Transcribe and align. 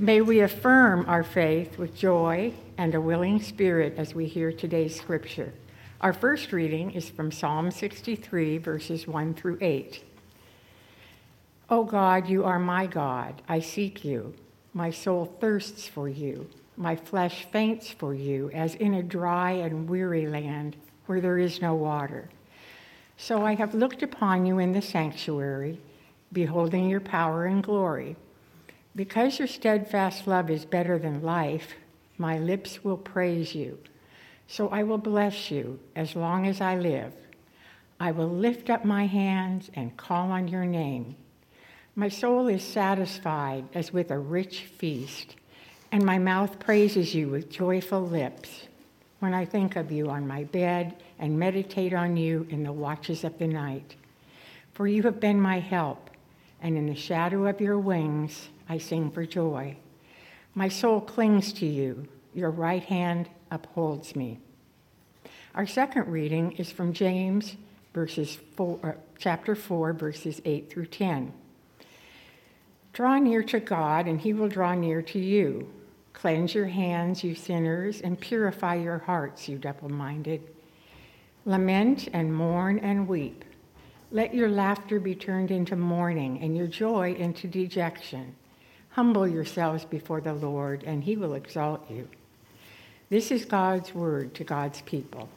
May 0.00 0.20
we 0.20 0.38
affirm 0.38 1.06
our 1.08 1.24
faith 1.24 1.76
with 1.76 1.96
joy 1.96 2.52
and 2.76 2.94
a 2.94 3.00
willing 3.00 3.42
spirit 3.42 3.94
as 3.96 4.14
we 4.14 4.26
hear 4.26 4.52
today's 4.52 4.94
scripture. 4.94 5.52
Our 6.00 6.12
first 6.12 6.52
reading 6.52 6.92
is 6.92 7.10
from 7.10 7.32
Psalm 7.32 7.72
63, 7.72 8.58
verses 8.58 9.08
1 9.08 9.34
through 9.34 9.58
8. 9.60 10.04
O 11.68 11.82
God, 11.82 12.28
you 12.28 12.44
are 12.44 12.60
my 12.60 12.86
God. 12.86 13.42
I 13.48 13.58
seek 13.58 14.04
you. 14.04 14.34
My 14.72 14.92
soul 14.92 15.34
thirsts 15.40 15.88
for 15.88 16.08
you. 16.08 16.48
My 16.76 16.94
flesh 16.94 17.48
faints 17.50 17.90
for 17.90 18.14
you, 18.14 18.52
as 18.54 18.76
in 18.76 18.94
a 18.94 19.02
dry 19.02 19.50
and 19.50 19.88
weary 19.90 20.28
land 20.28 20.76
where 21.06 21.20
there 21.20 21.38
is 21.38 21.60
no 21.60 21.74
water. 21.74 22.28
So 23.16 23.44
I 23.44 23.56
have 23.56 23.74
looked 23.74 24.04
upon 24.04 24.46
you 24.46 24.60
in 24.60 24.70
the 24.70 24.80
sanctuary, 24.80 25.80
beholding 26.32 26.88
your 26.88 27.00
power 27.00 27.46
and 27.46 27.64
glory. 27.64 28.14
Because 28.98 29.38
your 29.38 29.46
steadfast 29.46 30.26
love 30.26 30.50
is 30.50 30.64
better 30.64 30.98
than 30.98 31.22
life, 31.22 31.76
my 32.16 32.36
lips 32.36 32.82
will 32.82 32.96
praise 32.96 33.54
you. 33.54 33.78
So 34.48 34.70
I 34.70 34.82
will 34.82 34.98
bless 34.98 35.52
you 35.52 35.78
as 35.94 36.16
long 36.16 36.48
as 36.48 36.60
I 36.60 36.76
live. 36.76 37.12
I 38.00 38.10
will 38.10 38.28
lift 38.28 38.68
up 38.68 38.84
my 38.84 39.06
hands 39.06 39.70
and 39.74 39.96
call 39.96 40.32
on 40.32 40.48
your 40.48 40.64
name. 40.64 41.14
My 41.94 42.08
soul 42.08 42.48
is 42.48 42.64
satisfied 42.64 43.66
as 43.72 43.92
with 43.92 44.10
a 44.10 44.18
rich 44.18 44.62
feast, 44.62 45.36
and 45.92 46.04
my 46.04 46.18
mouth 46.18 46.58
praises 46.58 47.14
you 47.14 47.28
with 47.28 47.48
joyful 47.48 48.04
lips. 48.04 48.66
When 49.20 49.32
I 49.32 49.44
think 49.44 49.76
of 49.76 49.92
you 49.92 50.10
on 50.10 50.26
my 50.26 50.42
bed 50.42 50.96
and 51.20 51.38
meditate 51.38 51.94
on 51.94 52.16
you 52.16 52.48
in 52.50 52.64
the 52.64 52.72
watches 52.72 53.22
of 53.22 53.38
the 53.38 53.46
night. 53.46 53.94
For 54.74 54.88
you 54.88 55.04
have 55.04 55.20
been 55.20 55.40
my 55.40 55.60
help, 55.60 56.10
and 56.60 56.76
in 56.76 56.86
the 56.86 56.96
shadow 56.96 57.46
of 57.46 57.60
your 57.60 57.78
wings 57.78 58.48
I 58.68 58.78
sing 58.78 59.10
for 59.10 59.24
joy. 59.24 59.76
My 60.54 60.68
soul 60.68 61.00
clings 61.00 61.52
to 61.54 61.66
you, 61.66 62.06
your 62.34 62.50
right 62.50 62.82
hand 62.82 63.28
upholds 63.50 64.14
me. 64.14 64.40
Our 65.54 65.66
second 65.66 66.08
reading 66.08 66.52
is 66.52 66.70
from 66.70 66.92
James 66.92 67.56
verses 67.94 68.38
four, 68.56 68.78
uh, 68.82 68.92
chapter 69.18 69.54
4 69.54 69.92
verses 69.92 70.40
8 70.44 70.70
through 70.70 70.86
10. 70.86 71.32
Draw 72.92 73.18
near 73.18 73.42
to 73.44 73.60
God 73.60 74.06
and 74.06 74.20
he 74.20 74.32
will 74.32 74.48
draw 74.48 74.74
near 74.74 75.02
to 75.02 75.18
you. 75.18 75.68
Cleanse 76.12 76.54
your 76.54 76.66
hands, 76.66 77.22
you 77.22 77.34
sinners, 77.34 78.00
and 78.00 78.20
purify 78.20 78.74
your 78.74 78.98
hearts, 78.98 79.48
you 79.48 79.56
double-minded. 79.56 80.42
Lament 81.44 82.08
and 82.12 82.34
mourn 82.34 82.78
and 82.80 83.06
weep. 83.06 83.44
Let 84.10 84.34
your 84.34 84.48
laughter 84.48 84.98
be 84.98 85.14
turned 85.14 85.50
into 85.50 85.76
mourning 85.76 86.40
and 86.42 86.56
your 86.56 86.66
joy 86.66 87.14
into 87.14 87.46
dejection. 87.46 88.34
Humble 88.98 89.28
yourselves 89.28 89.84
before 89.84 90.20
the 90.20 90.32
Lord, 90.32 90.82
and 90.82 91.04
he 91.04 91.16
will 91.16 91.34
exalt 91.34 91.88
you. 91.88 92.08
This 93.10 93.30
is 93.30 93.44
God's 93.44 93.94
word 93.94 94.34
to 94.34 94.42
God's 94.42 94.80
people. 94.80 95.28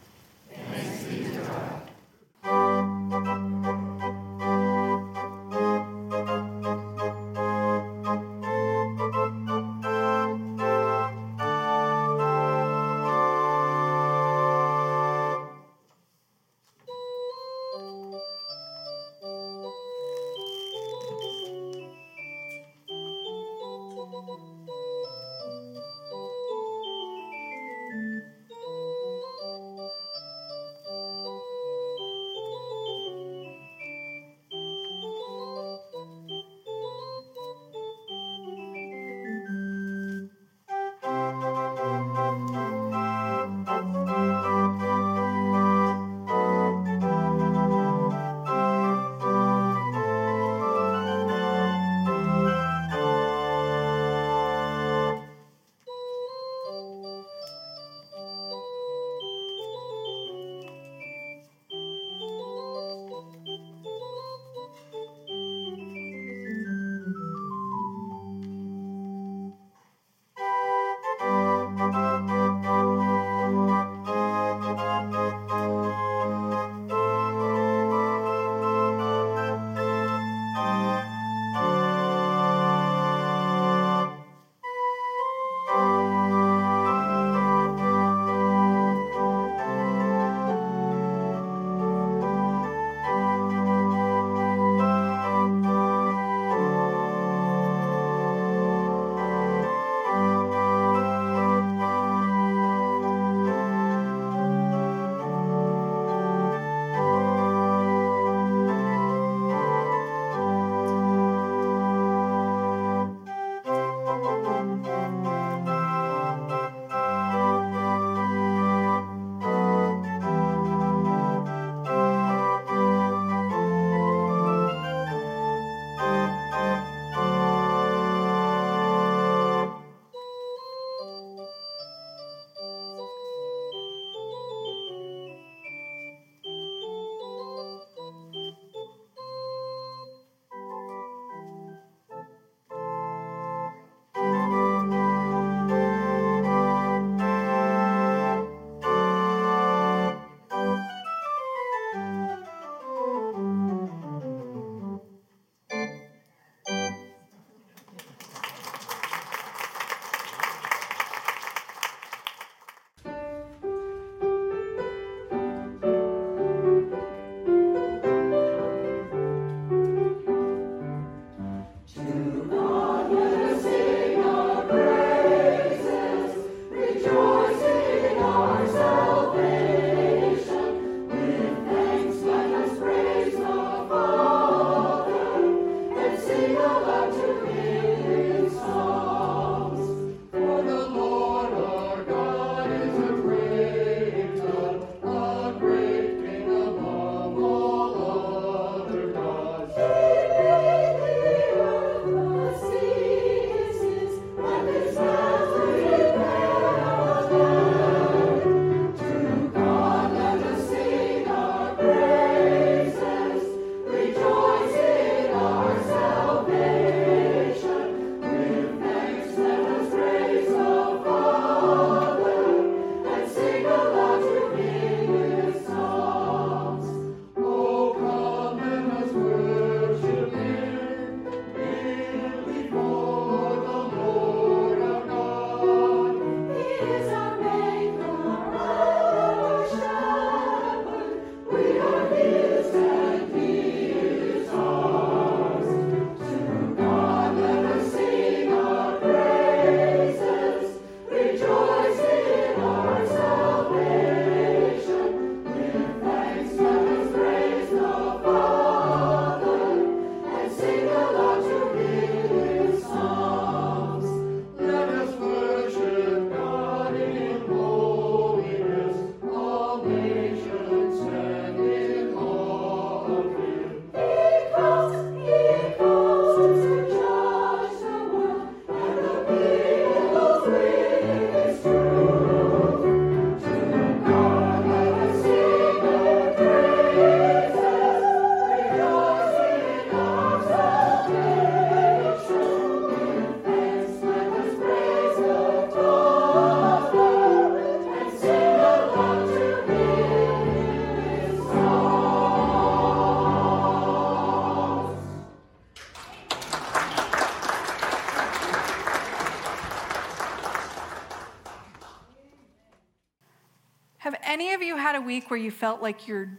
Where 315.31 315.39
you 315.39 315.49
felt 315.49 315.81
like 315.81 316.09
your 316.09 316.29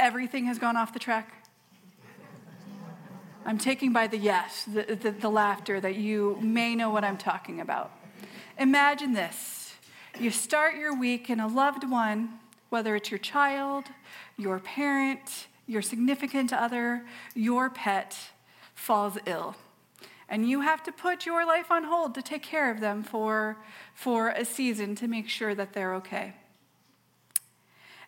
everything 0.00 0.46
has 0.46 0.58
gone 0.58 0.76
off 0.76 0.92
the 0.92 0.98
track? 0.98 1.46
I'm 3.46 3.56
taking 3.56 3.92
by 3.92 4.08
the 4.08 4.18
yes, 4.18 4.64
the, 4.64 4.96
the, 4.96 5.12
the, 5.12 5.30
laughter, 5.30 5.80
that 5.80 5.94
you 5.94 6.38
may 6.40 6.74
know 6.74 6.90
what 6.90 7.04
I'm 7.04 7.16
talking 7.16 7.60
about. 7.60 7.92
Imagine 8.58 9.12
this 9.12 9.74
you 10.18 10.32
start 10.32 10.74
your 10.76 10.94
week, 10.98 11.30
and 11.30 11.40
a 11.40 11.46
loved 11.46 11.88
one, 11.88 12.40
whether 12.68 12.96
it's 12.96 13.12
your 13.12 13.18
child, 13.18 13.84
your 14.36 14.58
parent, 14.58 15.46
your 15.68 15.82
significant 15.82 16.52
other, 16.52 17.04
your 17.34 17.70
pet, 17.70 18.18
falls 18.74 19.18
ill. 19.24 19.54
And 20.28 20.48
you 20.48 20.62
have 20.62 20.82
to 20.82 20.92
put 20.92 21.26
your 21.26 21.46
life 21.46 21.70
on 21.70 21.84
hold 21.84 22.14
to 22.16 22.22
take 22.22 22.42
care 22.42 22.72
of 22.72 22.80
them 22.80 23.04
for, 23.04 23.56
for 23.94 24.30
a 24.30 24.44
season 24.44 24.96
to 24.96 25.06
make 25.06 25.28
sure 25.28 25.54
that 25.54 25.74
they're 25.74 25.94
okay. 25.94 26.34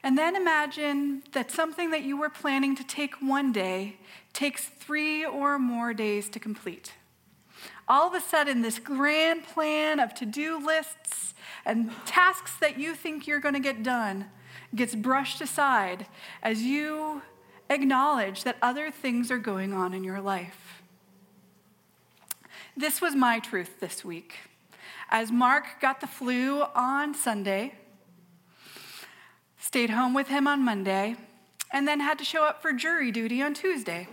And 0.04 0.18
then 0.18 0.36
imagine 0.36 1.22
that 1.32 1.50
something 1.50 1.90
that 1.90 2.02
you 2.02 2.18
were 2.18 2.28
planning 2.28 2.76
to 2.76 2.84
take 2.84 3.14
one 3.22 3.52
day 3.52 3.96
takes 4.34 4.66
three 4.66 5.24
or 5.24 5.58
more 5.58 5.94
days 5.94 6.28
to 6.28 6.38
complete. 6.38 6.92
All 7.88 8.06
of 8.06 8.12
a 8.14 8.20
sudden, 8.20 8.60
this 8.60 8.78
grand 8.78 9.44
plan 9.44 10.00
of 10.00 10.14
to 10.16 10.26
do 10.26 10.64
lists 10.64 11.32
and 11.64 11.90
tasks 12.04 12.54
that 12.60 12.78
you 12.78 12.94
think 12.94 13.26
you're 13.26 13.40
going 13.40 13.54
to 13.54 13.60
get 13.60 13.82
done 13.82 14.26
gets 14.74 14.94
brushed 14.94 15.40
aside 15.40 16.06
as 16.42 16.60
you 16.60 17.22
acknowledge 17.70 18.44
that 18.44 18.58
other 18.60 18.90
things 18.90 19.30
are 19.30 19.38
going 19.38 19.72
on 19.72 19.94
in 19.94 20.04
your 20.04 20.20
life. 20.20 20.82
This 22.76 23.00
was 23.00 23.14
my 23.14 23.38
truth 23.38 23.80
this 23.80 24.04
week. 24.04 24.34
As 25.08 25.32
Mark 25.32 25.80
got 25.80 26.02
the 26.02 26.06
flu 26.06 26.62
on 26.74 27.14
Sunday, 27.14 27.72
stayed 29.64 29.88
home 29.88 30.12
with 30.12 30.28
him 30.28 30.46
on 30.46 30.62
Monday, 30.62 31.16
and 31.72 31.88
then 31.88 31.98
had 31.98 32.18
to 32.18 32.24
show 32.24 32.44
up 32.44 32.60
for 32.60 32.70
jury 32.70 33.10
duty 33.10 33.40
on 33.40 33.54
Tuesday. 33.54 34.06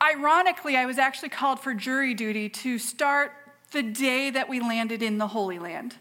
Ironically, 0.00 0.76
I 0.76 0.84
was 0.84 0.98
actually 0.98 1.30
called 1.30 1.58
for 1.58 1.72
jury 1.72 2.12
duty 2.12 2.50
to 2.50 2.78
start 2.78 3.32
the 3.72 3.82
day 3.82 4.28
that 4.28 4.50
we 4.50 4.60
landed 4.60 5.02
in 5.02 5.16
the 5.16 5.28
Holy 5.28 5.58
Land. 5.58 5.96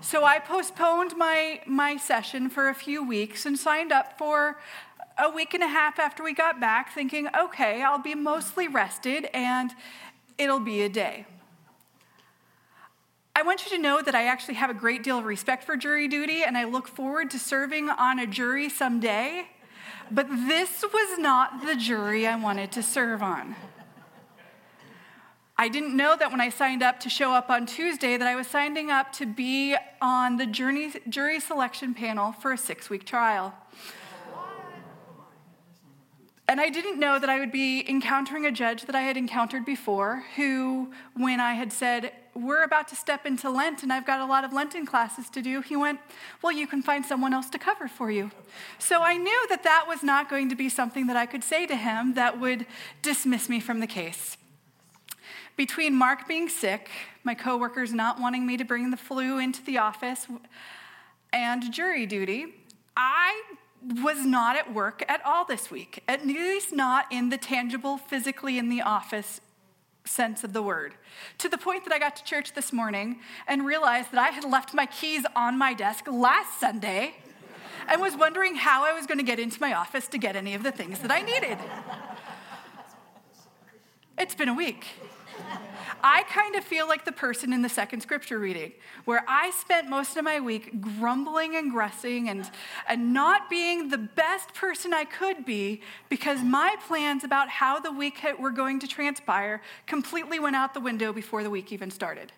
So 0.00 0.24
I 0.24 0.38
postponed 0.38 1.14
my, 1.14 1.60
my 1.66 1.98
session 1.98 2.48
for 2.48 2.70
a 2.70 2.74
few 2.74 3.06
weeks 3.06 3.44
and 3.44 3.58
signed 3.58 3.92
up 3.92 4.16
for 4.16 4.58
a 5.18 5.28
week 5.30 5.52
and 5.52 5.62
a 5.62 5.68
half 5.68 5.98
after 5.98 6.24
we 6.24 6.32
got 6.32 6.58
back, 6.58 6.94
thinking, 6.94 7.28
okay, 7.38 7.82
I'll 7.82 8.02
be 8.02 8.14
mostly 8.14 8.66
rested 8.66 9.28
and 9.34 9.72
it'll 10.38 10.58
be 10.58 10.80
a 10.82 10.88
day. 10.88 11.26
I 13.36 13.42
want 13.42 13.64
you 13.64 13.76
to 13.76 13.82
know 13.82 14.00
that 14.00 14.14
I 14.14 14.26
actually 14.26 14.54
have 14.54 14.70
a 14.70 14.74
great 14.74 15.02
deal 15.02 15.18
of 15.18 15.24
respect 15.24 15.64
for 15.64 15.76
jury 15.76 16.06
duty, 16.06 16.44
and 16.44 16.56
I 16.56 16.64
look 16.64 16.86
forward 16.86 17.30
to 17.32 17.38
serving 17.38 17.88
on 17.88 18.20
a 18.20 18.28
jury 18.28 18.68
someday. 18.68 19.48
But 20.08 20.28
this 20.28 20.82
was 20.82 21.18
not 21.18 21.66
the 21.66 21.74
jury 21.74 22.28
I 22.28 22.36
wanted 22.36 22.70
to 22.72 22.82
serve 22.82 23.22
on. 23.22 23.56
I 25.56 25.68
didn't 25.68 25.96
know 25.96 26.16
that 26.16 26.30
when 26.30 26.40
I 26.40 26.48
signed 26.48 26.82
up 26.82 27.00
to 27.00 27.08
show 27.08 27.32
up 27.32 27.50
on 27.50 27.66
Tuesday 27.66 28.16
that 28.16 28.26
I 28.26 28.36
was 28.36 28.46
signing 28.46 28.90
up 28.90 29.12
to 29.14 29.26
be 29.26 29.76
on 30.00 30.36
the 30.36 30.46
jury, 30.46 31.40
selection 31.40 31.94
panel 31.94 32.32
for 32.32 32.52
a 32.52 32.58
six 32.58 32.90
week 32.90 33.04
trial. 33.04 33.54
And 36.54 36.60
I 36.60 36.68
didn't 36.68 37.00
know 37.00 37.18
that 37.18 37.28
I 37.28 37.40
would 37.40 37.50
be 37.50 37.84
encountering 37.90 38.46
a 38.46 38.52
judge 38.52 38.84
that 38.84 38.94
I 38.94 39.00
had 39.00 39.16
encountered 39.16 39.64
before, 39.64 40.22
who, 40.36 40.92
when 41.16 41.40
I 41.40 41.54
had 41.54 41.72
said, 41.72 42.12
We're 42.32 42.62
about 42.62 42.86
to 42.90 42.94
step 42.94 43.26
into 43.26 43.50
Lent 43.50 43.82
and 43.82 43.92
I've 43.92 44.06
got 44.06 44.20
a 44.20 44.24
lot 44.24 44.44
of 44.44 44.52
Lenten 44.52 44.86
classes 44.86 45.28
to 45.30 45.42
do, 45.42 45.62
he 45.62 45.74
went, 45.74 45.98
Well, 46.42 46.52
you 46.52 46.68
can 46.68 46.80
find 46.80 47.04
someone 47.04 47.34
else 47.34 47.50
to 47.50 47.58
cover 47.58 47.88
for 47.88 48.08
you. 48.08 48.30
So 48.78 49.02
I 49.02 49.16
knew 49.16 49.46
that 49.48 49.64
that 49.64 49.86
was 49.88 50.04
not 50.04 50.30
going 50.30 50.48
to 50.48 50.54
be 50.54 50.68
something 50.68 51.08
that 51.08 51.16
I 51.16 51.26
could 51.26 51.42
say 51.42 51.66
to 51.66 51.74
him 51.74 52.14
that 52.14 52.38
would 52.38 52.66
dismiss 53.02 53.48
me 53.48 53.58
from 53.58 53.80
the 53.80 53.88
case. 53.88 54.36
Between 55.56 55.92
Mark 55.92 56.28
being 56.28 56.48
sick, 56.48 56.88
my 57.24 57.34
coworkers 57.34 57.92
not 57.92 58.20
wanting 58.20 58.46
me 58.46 58.56
to 58.58 58.64
bring 58.64 58.92
the 58.92 58.96
flu 58.96 59.40
into 59.40 59.60
the 59.64 59.78
office, 59.78 60.28
and 61.32 61.72
jury 61.72 62.06
duty, 62.06 62.46
I 62.96 63.42
was 64.02 64.24
not 64.24 64.56
at 64.56 64.72
work 64.72 65.04
at 65.08 65.24
all 65.24 65.44
this 65.44 65.70
week, 65.70 66.02
at 66.08 66.26
least 66.26 66.72
not 66.72 67.06
in 67.10 67.28
the 67.28 67.38
tangible, 67.38 67.98
physically 67.98 68.58
in 68.58 68.68
the 68.68 68.80
office 68.80 69.40
sense 70.04 70.44
of 70.44 70.52
the 70.52 70.62
word. 70.62 70.94
To 71.38 71.48
the 71.48 71.58
point 71.58 71.84
that 71.84 71.92
I 71.92 71.98
got 71.98 72.16
to 72.16 72.24
church 72.24 72.54
this 72.54 72.72
morning 72.72 73.20
and 73.46 73.64
realized 73.64 74.12
that 74.12 74.20
I 74.20 74.28
had 74.28 74.44
left 74.44 74.74
my 74.74 74.86
keys 74.86 75.24
on 75.34 75.58
my 75.58 75.74
desk 75.74 76.06
last 76.10 76.60
Sunday 76.60 77.14
and 77.88 78.00
was 78.00 78.16
wondering 78.16 78.54
how 78.54 78.84
I 78.84 78.92
was 78.92 79.06
going 79.06 79.18
to 79.18 79.24
get 79.24 79.38
into 79.38 79.60
my 79.60 79.74
office 79.74 80.06
to 80.08 80.18
get 80.18 80.36
any 80.36 80.54
of 80.54 80.62
the 80.62 80.72
things 80.72 81.00
that 81.00 81.10
I 81.10 81.22
needed. 81.22 81.58
It's 84.16 84.34
been 84.34 84.48
a 84.48 84.54
week. 84.54 84.86
I 86.02 86.22
kind 86.24 86.54
of 86.54 86.64
feel 86.64 86.86
like 86.86 87.06
the 87.06 87.12
person 87.12 87.52
in 87.52 87.62
the 87.62 87.68
second 87.68 88.02
scripture 88.02 88.38
reading, 88.38 88.72
where 89.06 89.24
I 89.26 89.50
spent 89.52 89.88
most 89.88 90.18
of 90.18 90.24
my 90.24 90.38
week 90.38 90.80
grumbling 90.80 91.56
and 91.56 91.72
grussing 91.72 92.28
and, 92.28 92.50
and 92.86 93.14
not 93.14 93.48
being 93.48 93.88
the 93.88 93.96
best 93.96 94.52
person 94.52 94.92
I 94.92 95.04
could 95.04 95.46
be 95.46 95.80
because 96.10 96.42
my 96.42 96.76
plans 96.86 97.24
about 97.24 97.48
how 97.48 97.80
the 97.80 97.90
week 97.90 98.22
were 98.38 98.50
going 98.50 98.80
to 98.80 98.86
transpire 98.86 99.62
completely 99.86 100.38
went 100.38 100.56
out 100.56 100.74
the 100.74 100.80
window 100.80 101.10
before 101.10 101.42
the 101.42 101.48
week 101.48 101.72
even 101.72 101.90
started. 101.90 102.32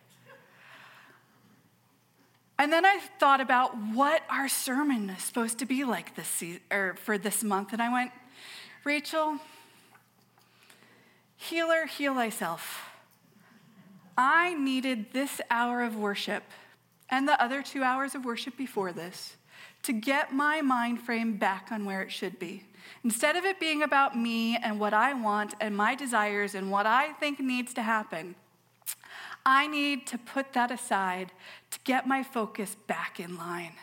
And 2.58 2.72
then 2.72 2.86
I 2.86 3.00
thought 3.18 3.40
about 3.40 3.76
what 3.92 4.22
our 4.30 4.48
sermon 4.48 5.10
is 5.10 5.24
supposed 5.24 5.58
to 5.58 5.66
be 5.66 5.82
like 5.82 6.14
this 6.14 6.28
season, 6.28 6.60
or 6.70 6.94
for 7.02 7.18
this 7.18 7.42
month, 7.42 7.72
and 7.72 7.82
I 7.82 7.92
went, 7.92 8.12
Rachel, 8.84 9.38
healer, 11.36 11.86
heal 11.86 12.14
thyself. 12.14 12.85
I 14.16 14.54
needed 14.54 15.12
this 15.12 15.40
hour 15.50 15.82
of 15.82 15.96
worship 15.96 16.42
and 17.10 17.28
the 17.28 17.40
other 17.42 17.62
two 17.62 17.82
hours 17.82 18.14
of 18.14 18.24
worship 18.24 18.56
before 18.56 18.92
this 18.92 19.36
to 19.82 19.92
get 19.92 20.32
my 20.32 20.60
mind 20.60 21.00
frame 21.00 21.36
back 21.36 21.68
on 21.70 21.84
where 21.84 22.02
it 22.02 22.10
should 22.10 22.38
be. 22.38 22.64
Instead 23.04 23.36
of 23.36 23.44
it 23.44 23.60
being 23.60 23.82
about 23.82 24.16
me 24.16 24.56
and 24.56 24.80
what 24.80 24.94
I 24.94 25.12
want 25.12 25.54
and 25.60 25.76
my 25.76 25.94
desires 25.94 26.54
and 26.54 26.70
what 26.70 26.86
I 26.86 27.12
think 27.14 27.40
needs 27.40 27.74
to 27.74 27.82
happen, 27.82 28.34
I 29.44 29.68
need 29.68 30.06
to 30.08 30.18
put 30.18 30.52
that 30.54 30.70
aside 30.70 31.30
to 31.70 31.78
get 31.84 32.08
my 32.08 32.22
focus 32.22 32.76
back 32.86 33.20
in 33.20 33.36
line, 33.36 33.74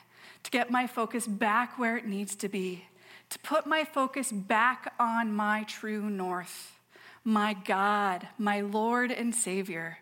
to 0.44 0.52
get 0.52 0.70
my 0.70 0.88
focus 0.88 1.26
back 1.26 1.80
where 1.80 1.96
it 1.96 2.06
needs 2.06 2.36
to 2.38 2.50
be, 2.50 2.86
to 3.30 3.40
put 3.40 3.66
my 3.66 3.86
focus 3.86 4.32
back 4.32 4.94
on 5.00 5.34
my 5.34 5.64
true 5.64 6.10
north, 6.10 6.80
my 7.24 7.54
God, 7.54 8.28
my 8.38 8.60
Lord 8.60 9.10
and 9.10 9.34
Savior. 9.34 10.00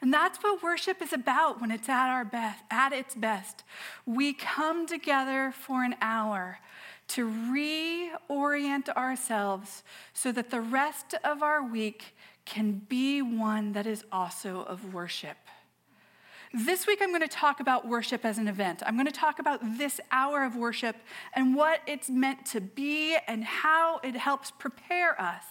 And 0.00 0.12
that's 0.12 0.38
what 0.38 0.62
worship 0.62 1.02
is 1.02 1.12
about 1.12 1.60
when 1.60 1.70
it's 1.70 1.88
at 1.88 2.08
our 2.08 2.24
best, 2.24 2.62
at 2.70 2.92
its 2.92 3.14
best. 3.14 3.64
We 4.06 4.32
come 4.32 4.86
together 4.86 5.52
for 5.54 5.84
an 5.84 5.94
hour 6.00 6.58
to 7.08 7.28
reorient 7.28 8.88
ourselves 8.90 9.82
so 10.14 10.32
that 10.32 10.50
the 10.50 10.60
rest 10.60 11.14
of 11.22 11.42
our 11.42 11.62
week 11.62 12.14
can 12.46 12.82
be 12.88 13.20
one 13.20 13.72
that 13.72 13.86
is 13.86 14.04
also 14.10 14.62
of 14.62 14.94
worship. 14.94 15.36
This 16.52 16.86
week, 16.86 16.98
I'm 17.00 17.10
going 17.10 17.20
to 17.20 17.28
talk 17.28 17.60
about 17.60 17.86
worship 17.86 18.24
as 18.24 18.38
an 18.38 18.48
event. 18.48 18.82
I'm 18.84 18.94
going 18.94 19.06
to 19.06 19.12
talk 19.12 19.38
about 19.38 19.60
this 19.78 20.00
hour 20.10 20.42
of 20.42 20.56
worship 20.56 20.96
and 21.34 21.54
what 21.54 21.80
it's 21.86 22.10
meant 22.10 22.44
to 22.46 22.60
be 22.60 23.16
and 23.28 23.44
how 23.44 24.00
it 24.02 24.16
helps 24.16 24.50
prepare 24.50 25.20
us. 25.20 25.44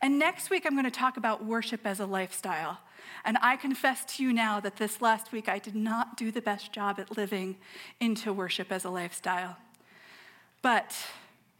And 0.00 0.18
next 0.18 0.48
week, 0.50 0.64
I'm 0.64 0.74
going 0.74 0.84
to 0.84 0.92
talk 0.92 1.16
about 1.16 1.44
worship 1.44 1.84
as 1.84 1.98
a 1.98 2.06
lifestyle. 2.06 2.78
And 3.24 3.38
I 3.40 3.56
confess 3.56 4.04
to 4.16 4.22
you 4.22 4.32
now 4.32 4.60
that 4.60 4.76
this 4.76 5.00
last 5.00 5.32
week 5.32 5.48
I 5.48 5.58
did 5.58 5.74
not 5.74 6.16
do 6.16 6.30
the 6.32 6.40
best 6.40 6.72
job 6.72 6.98
at 6.98 7.16
living 7.16 7.56
into 8.00 8.32
worship 8.32 8.72
as 8.72 8.84
a 8.84 8.90
lifestyle. 8.90 9.56
But, 10.60 10.96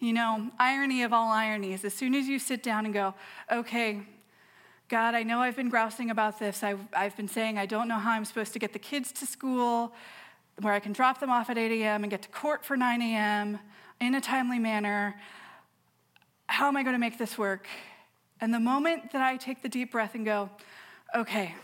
you 0.00 0.12
know, 0.12 0.50
irony 0.58 1.02
of 1.02 1.12
all 1.12 1.30
ironies, 1.30 1.84
as 1.84 1.94
soon 1.94 2.14
as 2.14 2.26
you 2.26 2.38
sit 2.38 2.62
down 2.62 2.84
and 2.84 2.94
go, 2.94 3.14
okay, 3.50 4.02
God, 4.88 5.14
I 5.14 5.22
know 5.22 5.40
I've 5.40 5.56
been 5.56 5.70
grousing 5.70 6.10
about 6.10 6.38
this. 6.38 6.62
I've, 6.62 6.80
I've 6.92 7.16
been 7.16 7.28
saying 7.28 7.58
I 7.58 7.66
don't 7.66 7.88
know 7.88 7.98
how 7.98 8.12
I'm 8.12 8.24
supposed 8.24 8.52
to 8.52 8.58
get 8.58 8.72
the 8.72 8.78
kids 8.78 9.10
to 9.12 9.26
school 9.26 9.94
where 10.60 10.74
I 10.74 10.80
can 10.80 10.92
drop 10.92 11.18
them 11.18 11.30
off 11.30 11.48
at 11.48 11.56
8 11.56 11.80
a.m. 11.80 12.04
and 12.04 12.10
get 12.10 12.22
to 12.22 12.28
court 12.28 12.64
for 12.64 12.76
9 12.76 13.00
a.m. 13.00 13.58
in 14.00 14.14
a 14.14 14.20
timely 14.20 14.58
manner. 14.58 15.16
How 16.46 16.68
am 16.68 16.76
I 16.76 16.82
going 16.82 16.94
to 16.94 17.00
make 17.00 17.18
this 17.18 17.38
work? 17.38 17.66
And 18.40 18.52
the 18.52 18.60
moment 18.60 19.12
that 19.12 19.22
I 19.22 19.36
take 19.36 19.62
the 19.62 19.68
deep 19.68 19.92
breath 19.92 20.14
and 20.14 20.24
go, 20.24 20.50
okay, 21.14 21.54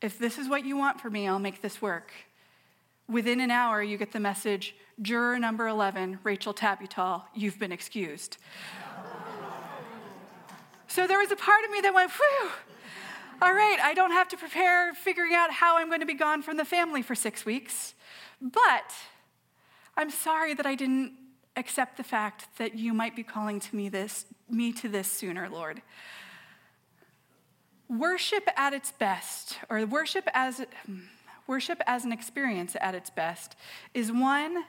if 0.00 0.18
this 0.18 0.38
is 0.38 0.48
what 0.48 0.64
you 0.64 0.76
want 0.76 1.00
for 1.00 1.10
me, 1.10 1.26
I'll 1.26 1.38
make 1.38 1.62
this 1.62 1.80
work. 1.82 2.12
Within 3.08 3.40
an 3.40 3.50
hour, 3.50 3.82
you 3.82 3.96
get 3.96 4.12
the 4.12 4.20
message 4.20 4.74
Juror 5.00 5.38
number 5.38 5.68
11, 5.68 6.18
Rachel 6.24 6.52
Tabutal, 6.52 7.22
you've 7.34 7.58
been 7.58 7.70
excused. 7.70 8.36
so 10.88 11.06
there 11.06 11.18
was 11.18 11.30
a 11.30 11.36
part 11.36 11.64
of 11.64 11.70
me 11.70 11.80
that 11.82 11.94
went, 11.94 12.10
whew, 12.10 12.50
All 13.40 13.54
right, 13.54 13.78
I 13.80 13.94
don't 13.94 14.10
have 14.10 14.28
to 14.28 14.36
prepare 14.36 14.92
figuring 14.94 15.34
out 15.34 15.52
how 15.52 15.78
I'm 15.78 15.86
going 15.86 16.00
to 16.00 16.06
be 16.06 16.14
gone 16.14 16.42
from 16.42 16.56
the 16.56 16.64
family 16.64 17.00
for 17.00 17.14
six 17.14 17.46
weeks. 17.46 17.94
But 18.42 18.92
I'm 19.96 20.10
sorry 20.10 20.54
that 20.54 20.66
I 20.66 20.74
didn't 20.74 21.12
accept 21.56 21.96
the 21.96 22.04
fact 22.04 22.46
that 22.58 22.76
you 22.76 22.92
might 22.92 23.14
be 23.14 23.22
calling 23.22 23.60
to 23.60 23.76
me 23.76 23.88
this 23.88 24.26
me 24.50 24.72
to 24.72 24.88
this 24.88 25.10
sooner, 25.10 25.48
Lord. 25.48 25.82
Worship 27.88 28.48
at 28.56 28.74
its 28.74 28.92
best, 28.92 29.58
or 29.70 29.84
worship 29.86 30.28
as 30.34 30.64
worship 31.46 31.80
as 31.86 32.04
an 32.04 32.12
experience 32.12 32.76
at 32.80 32.94
its 32.94 33.08
best, 33.08 33.56
is 33.94 34.12
one 34.12 34.64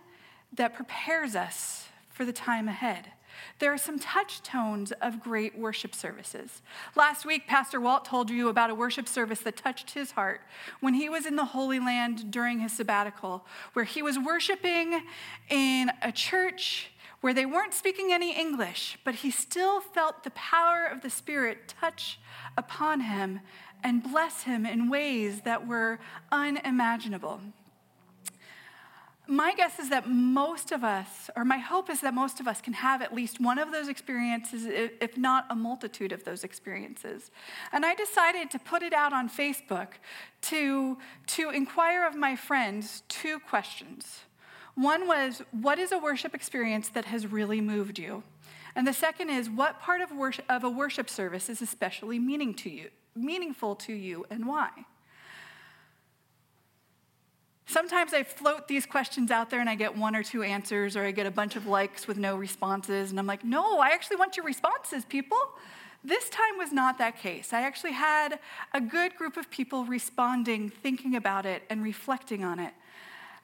that 0.53 0.73
prepares 0.73 1.35
us 1.35 1.89
for 2.09 2.23
the 2.23 2.31
time 2.31 2.69
ahead. 2.69 3.11
There 3.59 3.73
are 3.73 3.77
some 3.77 3.99
touchstones 3.99 4.91
of 5.01 5.21
great 5.21 5.57
worship 5.57 5.93
services. 5.93 6.61
Last 6.95 7.25
week, 7.25 7.47
Pastor 7.47 7.79
Walt 7.79 8.05
told 8.05 8.29
you 8.29 8.47
about 8.47 8.69
a 8.69 8.75
worship 8.75 9.07
service 9.07 9.39
that 9.41 9.57
touched 9.57 9.91
his 9.91 10.11
heart 10.11 10.41
when 10.79 10.93
he 10.93 11.09
was 11.09 11.25
in 11.25 11.35
the 11.35 11.45
Holy 11.45 11.79
Land 11.79 12.31
during 12.31 12.59
his 12.59 12.71
sabbatical, 12.71 13.45
where 13.73 13.85
he 13.85 14.01
was 14.01 14.17
worshiping 14.17 15.01
in 15.49 15.91
a 16.01 16.11
church 16.11 16.91
where 17.21 17.33
they 17.33 17.45
weren't 17.45 17.73
speaking 17.73 18.11
any 18.11 18.37
English, 18.37 18.97
but 19.03 19.15
he 19.15 19.31
still 19.31 19.81
felt 19.81 20.23
the 20.23 20.31
power 20.31 20.85
of 20.85 21.01
the 21.01 21.09
Spirit 21.09 21.73
touch 21.79 22.19
upon 22.57 23.01
him 23.01 23.41
and 23.83 24.03
bless 24.03 24.43
him 24.43 24.65
in 24.65 24.89
ways 24.89 25.41
that 25.41 25.67
were 25.67 25.99
unimaginable 26.31 27.41
my 29.29 29.53
guess 29.53 29.77
is 29.77 29.89
that 29.89 30.09
most 30.09 30.71
of 30.71 30.83
us, 30.83 31.29
or 31.35 31.45
my 31.45 31.59
hope 31.59 31.89
is 31.91 32.01
that 32.01 32.15
most 32.15 32.39
of 32.39 32.47
us 32.47 32.61
can 32.61 32.73
have 32.73 33.03
at 33.03 33.13
least 33.13 33.39
one 33.39 33.59
of 33.59 33.71
those 33.71 33.87
experiences, 33.87 34.65
if 34.65 35.17
not 35.17 35.45
a 35.51 35.55
multitude 35.55 36.11
of 36.11 36.23
those 36.23 36.43
experiences. 36.43 37.29
And 37.71 37.85
I 37.85 37.93
decided 37.93 38.49
to 38.51 38.59
put 38.59 38.81
it 38.81 38.91
out 38.91 39.13
on 39.13 39.29
Facebook 39.29 39.89
to, 40.41 40.97
to 41.27 41.49
inquire 41.51 42.07
of 42.07 42.15
my 42.15 42.35
friends 42.35 43.03
two 43.07 43.37
questions. 43.39 44.21
One 44.79 45.09
was, 45.09 45.41
What 45.51 45.77
is 45.77 45.91
a 45.91 45.97
worship 45.97 46.33
experience 46.33 46.87
that 46.89 47.03
has 47.03 47.27
really 47.27 47.59
moved 47.59 47.99
you? 47.99 48.23
And 48.75 48.87
the 48.87 48.93
second 48.93 49.29
is, 49.29 49.49
What 49.49 49.81
part 49.81 49.99
of, 49.99 50.09
worship, 50.13 50.45
of 50.47 50.63
a 50.63 50.69
worship 50.69 51.09
service 51.09 51.49
is 51.49 51.61
especially 51.61 52.17
meaning 52.17 52.53
to 52.55 52.69
you, 52.69 52.89
meaningful 53.13 53.75
to 53.75 53.93
you, 53.93 54.25
and 54.29 54.47
why? 54.47 54.69
Sometimes 57.65 58.13
I 58.13 58.23
float 58.23 58.69
these 58.69 58.85
questions 58.85 59.31
out 59.31 59.49
there 59.49 59.59
and 59.59 59.69
I 59.69 59.75
get 59.75 59.97
one 59.97 60.15
or 60.15 60.23
two 60.23 60.43
answers, 60.43 60.95
or 60.95 61.03
I 61.03 61.11
get 61.11 61.25
a 61.25 61.31
bunch 61.31 61.57
of 61.57 61.67
likes 61.67 62.07
with 62.07 62.17
no 62.17 62.37
responses. 62.37 63.11
And 63.11 63.19
I'm 63.19 63.27
like, 63.27 63.43
no, 63.43 63.79
I 63.79 63.89
actually 63.89 64.15
want 64.15 64.37
your 64.37 64.45
responses, 64.45 65.03
people. 65.03 65.37
This 66.05 66.29
time 66.29 66.57
was 66.57 66.71
not 66.71 66.97
that 66.99 67.19
case. 67.19 67.51
I 67.51 67.63
actually 67.63 67.91
had 67.91 68.39
a 68.73 68.79
good 68.79 69.17
group 69.17 69.35
of 69.35 69.51
people 69.51 69.83
responding, 69.83 70.69
thinking 70.69 71.17
about 71.17 71.45
it, 71.45 71.63
and 71.69 71.83
reflecting 71.83 72.45
on 72.45 72.59
it. 72.59 72.73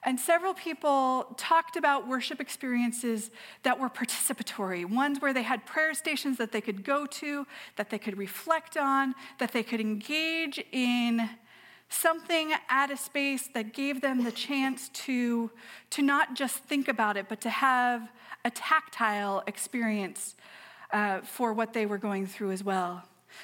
And 0.06 0.20
several 0.20 0.54
people 0.54 1.34
talked 1.36 1.76
about 1.76 2.06
worship 2.06 2.40
experiences 2.40 3.32
that 3.64 3.80
were 3.80 3.90
participatory, 3.90 4.88
ones 4.88 5.20
where 5.20 5.34
they 5.34 5.42
had 5.42 5.66
prayer 5.66 5.94
stations 5.94 6.38
that 6.38 6.52
they 6.52 6.60
could 6.60 6.84
go 6.84 7.06
to, 7.06 7.44
that 7.74 7.90
they 7.90 7.98
could 7.98 8.16
reflect 8.16 8.76
on, 8.76 9.16
that 9.38 9.50
they 9.50 9.64
could 9.64 9.80
engage 9.80 10.64
in 10.70 11.28
something 11.88 12.52
at 12.68 12.92
a 12.92 12.96
space 12.96 13.48
that 13.48 13.74
gave 13.74 14.00
them 14.00 14.22
the 14.22 14.30
chance 14.30 14.90
to, 14.90 15.50
to 15.90 16.02
not 16.02 16.36
just 16.36 16.58
think 16.58 16.86
about 16.86 17.16
it, 17.16 17.28
but 17.28 17.40
to 17.40 17.50
have 17.50 18.12
a 18.44 18.50
tactile 18.50 19.42
experience 19.48 20.36
uh, 20.92 21.20
for 21.22 21.52
what 21.52 21.72
they 21.72 21.84
were 21.84 21.98
going 21.98 22.26
through 22.26 22.52
as 22.52 22.62
well. 22.62 23.02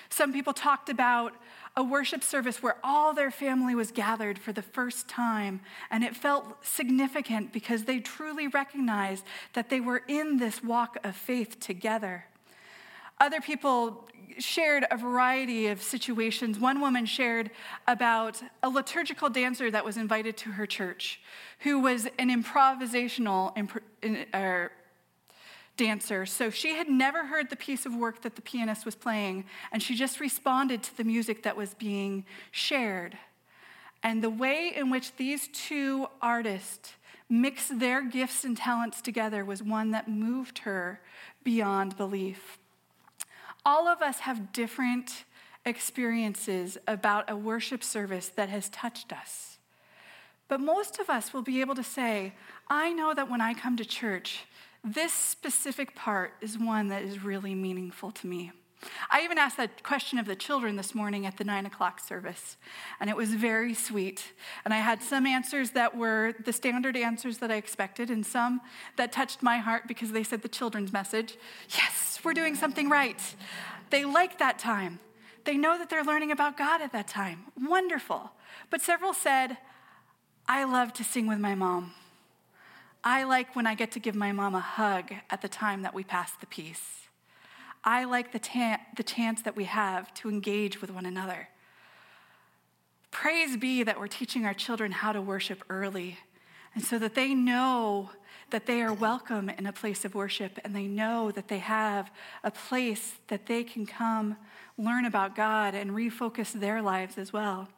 Some 0.08 0.32
people 0.32 0.52
talked 0.52 0.88
about 0.88 1.34
a 1.76 1.82
worship 1.82 2.22
service 2.22 2.62
where 2.62 2.76
all 2.84 3.14
their 3.14 3.30
family 3.30 3.74
was 3.74 3.90
gathered 3.90 4.38
for 4.38 4.52
the 4.52 4.62
first 4.62 5.08
time, 5.08 5.60
and 5.90 6.04
it 6.04 6.14
felt 6.14 6.64
significant 6.64 7.52
because 7.52 7.84
they 7.84 7.98
truly 8.00 8.46
recognized 8.46 9.24
that 9.54 9.70
they 9.70 9.80
were 9.80 10.02
in 10.08 10.38
this 10.38 10.62
walk 10.62 10.98
of 11.02 11.16
faith 11.16 11.58
together. 11.60 12.26
Other 13.20 13.40
people 13.40 14.08
shared 14.38 14.84
a 14.90 14.96
variety 14.96 15.68
of 15.68 15.82
situations. 15.82 16.58
One 16.58 16.80
woman 16.80 17.06
shared 17.06 17.50
about 17.86 18.42
a 18.62 18.68
liturgical 18.68 19.28
dancer 19.28 19.70
that 19.70 19.84
was 19.84 19.96
invited 19.96 20.36
to 20.38 20.52
her 20.52 20.66
church 20.66 21.20
who 21.60 21.78
was 21.80 22.06
an 22.18 22.28
improvisational 22.28 23.56
imp- 23.56 23.82
in, 24.02 24.26
uh, 24.32 24.68
dancer. 25.76 26.26
So 26.26 26.50
she 26.50 26.74
had 26.74 26.88
never 26.88 27.26
heard 27.26 27.50
the 27.50 27.56
piece 27.56 27.86
of 27.86 27.94
work 27.94 28.22
that 28.22 28.36
the 28.36 28.42
pianist 28.42 28.84
was 28.84 28.94
playing, 28.94 29.44
and 29.72 29.82
she 29.82 29.94
just 29.94 30.20
responded 30.20 30.82
to 30.82 30.96
the 30.96 31.04
music 31.04 31.42
that 31.42 31.56
was 31.56 31.74
being 31.74 32.24
shared. 32.50 33.16
And 34.02 34.22
the 34.22 34.30
way 34.30 34.72
in 34.74 34.90
which 34.90 35.16
these 35.16 35.48
two 35.48 36.08
artists 36.20 36.94
mixed 37.28 37.78
their 37.78 38.02
gifts 38.02 38.44
and 38.44 38.56
talents 38.56 39.00
together 39.00 39.44
was 39.44 39.62
one 39.62 39.90
that 39.92 40.08
moved 40.08 40.58
her 40.60 41.00
beyond 41.44 41.96
belief. 41.96 42.58
All 43.64 43.88
of 43.88 44.02
us 44.02 44.20
have 44.20 44.52
different 44.52 45.24
experiences 45.64 46.76
about 46.86 47.30
a 47.30 47.36
worship 47.36 47.84
service 47.84 48.28
that 48.28 48.48
has 48.48 48.68
touched 48.68 49.12
us. 49.12 49.58
But 50.48 50.60
most 50.60 50.98
of 50.98 51.08
us 51.08 51.32
will 51.32 51.42
be 51.42 51.60
able 51.60 51.76
to 51.76 51.84
say, 51.84 52.34
I 52.68 52.92
know 52.92 53.14
that 53.14 53.30
when 53.30 53.40
I 53.40 53.54
come 53.54 53.76
to 53.76 53.84
church, 53.84 54.44
this 54.84 55.12
specific 55.12 55.94
part 55.94 56.32
is 56.40 56.58
one 56.58 56.88
that 56.88 57.02
is 57.02 57.22
really 57.22 57.54
meaningful 57.54 58.10
to 58.10 58.26
me. 58.26 58.52
I 59.10 59.22
even 59.22 59.38
asked 59.38 59.56
that 59.58 59.84
question 59.84 60.18
of 60.18 60.26
the 60.26 60.34
children 60.34 60.74
this 60.76 60.94
morning 60.94 61.24
at 61.24 61.36
the 61.36 61.44
nine 61.44 61.66
o'clock 61.66 62.00
service, 62.00 62.56
and 62.98 63.08
it 63.08 63.16
was 63.16 63.34
very 63.34 63.74
sweet. 63.74 64.32
And 64.64 64.74
I 64.74 64.78
had 64.78 65.02
some 65.02 65.24
answers 65.24 65.70
that 65.70 65.96
were 65.96 66.34
the 66.44 66.52
standard 66.52 66.96
answers 66.96 67.38
that 67.38 67.50
I 67.50 67.56
expected, 67.56 68.10
and 68.10 68.26
some 68.26 68.60
that 68.96 69.12
touched 69.12 69.42
my 69.42 69.58
heart 69.58 69.86
because 69.86 70.10
they 70.10 70.24
said 70.24 70.42
the 70.42 70.48
children's 70.48 70.92
message 70.92 71.36
yes, 71.70 72.20
we're 72.24 72.34
doing 72.34 72.54
something 72.54 72.88
right. 72.88 73.20
They 73.90 74.04
like 74.04 74.38
that 74.38 74.58
time. 74.58 74.98
They 75.44 75.56
know 75.56 75.76
that 75.78 75.90
they're 75.90 76.04
learning 76.04 76.30
about 76.30 76.56
God 76.56 76.80
at 76.80 76.92
that 76.92 77.08
time. 77.08 77.44
Wonderful. 77.60 78.32
But 78.70 78.80
several 78.80 79.12
said, 79.12 79.58
I 80.48 80.64
love 80.64 80.92
to 80.94 81.04
sing 81.04 81.26
with 81.26 81.38
my 81.38 81.54
mom. 81.54 81.92
I 83.04 83.24
like 83.24 83.56
when 83.56 83.66
I 83.66 83.74
get 83.74 83.90
to 83.92 83.98
give 83.98 84.14
my 84.14 84.30
mom 84.30 84.54
a 84.54 84.60
hug 84.60 85.12
at 85.28 85.42
the 85.42 85.48
time 85.48 85.82
that 85.82 85.92
we 85.92 86.04
pass 86.04 86.32
the 86.38 86.46
peace. 86.46 87.08
I 87.82 88.04
like 88.04 88.32
the, 88.32 88.38
ta- 88.38 88.80
the 88.96 89.02
chance 89.02 89.42
that 89.42 89.56
we 89.56 89.64
have 89.64 90.14
to 90.14 90.28
engage 90.28 90.80
with 90.80 90.90
one 90.90 91.04
another. 91.04 91.48
Praise 93.10 93.56
be 93.56 93.82
that 93.82 93.98
we're 93.98 94.06
teaching 94.06 94.46
our 94.46 94.54
children 94.54 94.92
how 94.92 95.12
to 95.12 95.20
worship 95.20 95.64
early, 95.68 96.18
and 96.74 96.84
so 96.84 96.98
that 97.00 97.14
they 97.14 97.34
know 97.34 98.10
that 98.50 98.66
they 98.66 98.82
are 98.82 98.92
welcome 98.92 99.48
in 99.50 99.66
a 99.66 99.72
place 99.72 100.04
of 100.04 100.14
worship 100.14 100.58
and 100.62 100.76
they 100.76 100.86
know 100.86 101.30
that 101.30 101.48
they 101.48 101.58
have 101.58 102.10
a 102.44 102.50
place 102.50 103.14
that 103.28 103.46
they 103.46 103.64
can 103.64 103.84
come 103.84 104.36
learn 104.78 105.04
about 105.04 105.34
God 105.34 105.74
and 105.74 105.90
refocus 105.90 106.52
their 106.52 106.80
lives 106.80 107.18
as 107.18 107.32
well. 107.32 107.68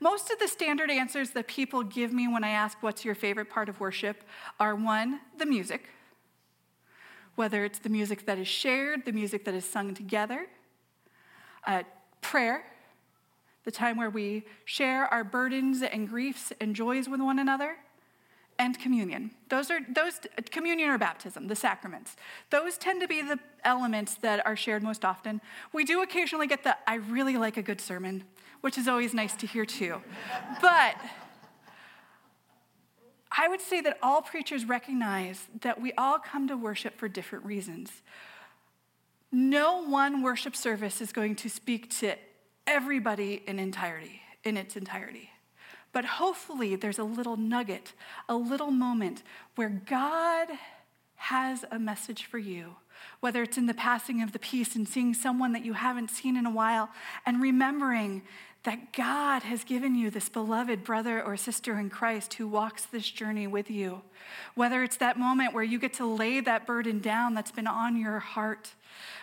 Most 0.00 0.30
of 0.30 0.38
the 0.38 0.48
standard 0.48 0.90
answers 0.90 1.30
that 1.30 1.46
people 1.46 1.82
give 1.82 2.12
me 2.12 2.28
when 2.28 2.44
I 2.44 2.50
ask 2.50 2.82
what's 2.82 3.04
your 3.04 3.14
favorite 3.14 3.50
part 3.50 3.68
of 3.68 3.80
worship? 3.80 4.24
are 4.58 4.74
one, 4.74 5.20
the 5.38 5.46
music, 5.46 5.88
whether 7.34 7.64
it's 7.64 7.78
the 7.78 7.88
music 7.88 8.26
that 8.26 8.38
is 8.38 8.48
shared, 8.48 9.04
the 9.04 9.12
music 9.12 9.44
that 9.44 9.54
is 9.54 9.64
sung 9.64 9.94
together, 9.94 10.46
uh, 11.66 11.82
prayer, 12.20 12.64
the 13.64 13.70
time 13.70 13.96
where 13.96 14.10
we 14.10 14.44
share 14.64 15.06
our 15.06 15.24
burdens 15.24 15.82
and 15.82 16.08
griefs 16.08 16.52
and 16.60 16.74
joys 16.74 17.08
with 17.08 17.20
one 17.20 17.38
another 17.38 17.76
and 18.60 18.78
communion. 18.78 19.30
Those 19.48 19.70
are 19.70 19.80
those 19.88 20.20
communion 20.50 20.90
or 20.90 20.98
baptism, 20.98 21.48
the 21.48 21.56
sacraments. 21.56 22.14
Those 22.50 22.76
tend 22.76 23.00
to 23.00 23.08
be 23.08 23.22
the 23.22 23.38
elements 23.64 24.16
that 24.16 24.46
are 24.46 24.54
shared 24.54 24.82
most 24.82 25.02
often. 25.02 25.40
We 25.72 25.84
do 25.84 26.02
occasionally 26.02 26.46
get 26.46 26.62
the 26.62 26.76
I 26.86 26.96
really 26.96 27.38
like 27.38 27.56
a 27.56 27.62
good 27.62 27.80
sermon, 27.80 28.24
which 28.60 28.76
is 28.76 28.86
always 28.86 29.14
nice 29.14 29.34
to 29.36 29.46
hear 29.46 29.64
too. 29.64 30.02
But 30.60 30.96
I 33.32 33.48
would 33.48 33.62
say 33.62 33.80
that 33.80 33.96
all 34.02 34.20
preachers 34.20 34.66
recognize 34.66 35.46
that 35.62 35.80
we 35.80 35.94
all 35.96 36.18
come 36.18 36.46
to 36.48 36.56
worship 36.56 36.98
for 36.98 37.08
different 37.08 37.46
reasons. 37.46 38.02
No 39.32 39.82
one 39.82 40.22
worship 40.22 40.54
service 40.54 41.00
is 41.00 41.12
going 41.12 41.36
to 41.36 41.48
speak 41.48 41.88
to 42.00 42.16
everybody 42.66 43.42
in 43.46 43.58
entirety, 43.58 44.20
in 44.44 44.58
its 44.58 44.76
entirety. 44.76 45.29
But 45.92 46.04
hopefully, 46.04 46.76
there's 46.76 46.98
a 46.98 47.04
little 47.04 47.36
nugget, 47.36 47.92
a 48.28 48.36
little 48.36 48.70
moment 48.70 49.22
where 49.56 49.68
God 49.68 50.48
has 51.16 51.64
a 51.70 51.78
message 51.78 52.24
for 52.24 52.38
you, 52.38 52.76
whether 53.20 53.42
it's 53.42 53.58
in 53.58 53.66
the 53.66 53.74
passing 53.74 54.22
of 54.22 54.32
the 54.32 54.38
peace 54.38 54.76
and 54.76 54.88
seeing 54.88 55.14
someone 55.14 55.52
that 55.52 55.64
you 55.64 55.72
haven't 55.72 56.10
seen 56.10 56.36
in 56.36 56.46
a 56.46 56.50
while 56.50 56.88
and 57.26 57.42
remembering 57.42 58.22
that 58.62 58.92
God 58.92 59.42
has 59.42 59.64
given 59.64 59.94
you 59.94 60.10
this 60.10 60.28
beloved 60.28 60.84
brother 60.84 61.22
or 61.22 61.36
sister 61.36 61.78
in 61.78 61.88
Christ 61.88 62.34
who 62.34 62.46
walks 62.46 62.84
this 62.84 63.10
journey 63.10 63.46
with 63.46 63.70
you. 63.70 64.02
Whether 64.54 64.82
it's 64.82 64.98
that 64.98 65.18
moment 65.18 65.54
where 65.54 65.64
you 65.64 65.78
get 65.78 65.94
to 65.94 66.06
lay 66.06 66.40
that 66.40 66.66
burden 66.66 67.00
down 67.00 67.34
that's 67.34 67.52
been 67.52 67.66
on 67.66 67.96
your 67.96 68.18
heart, 68.18 68.74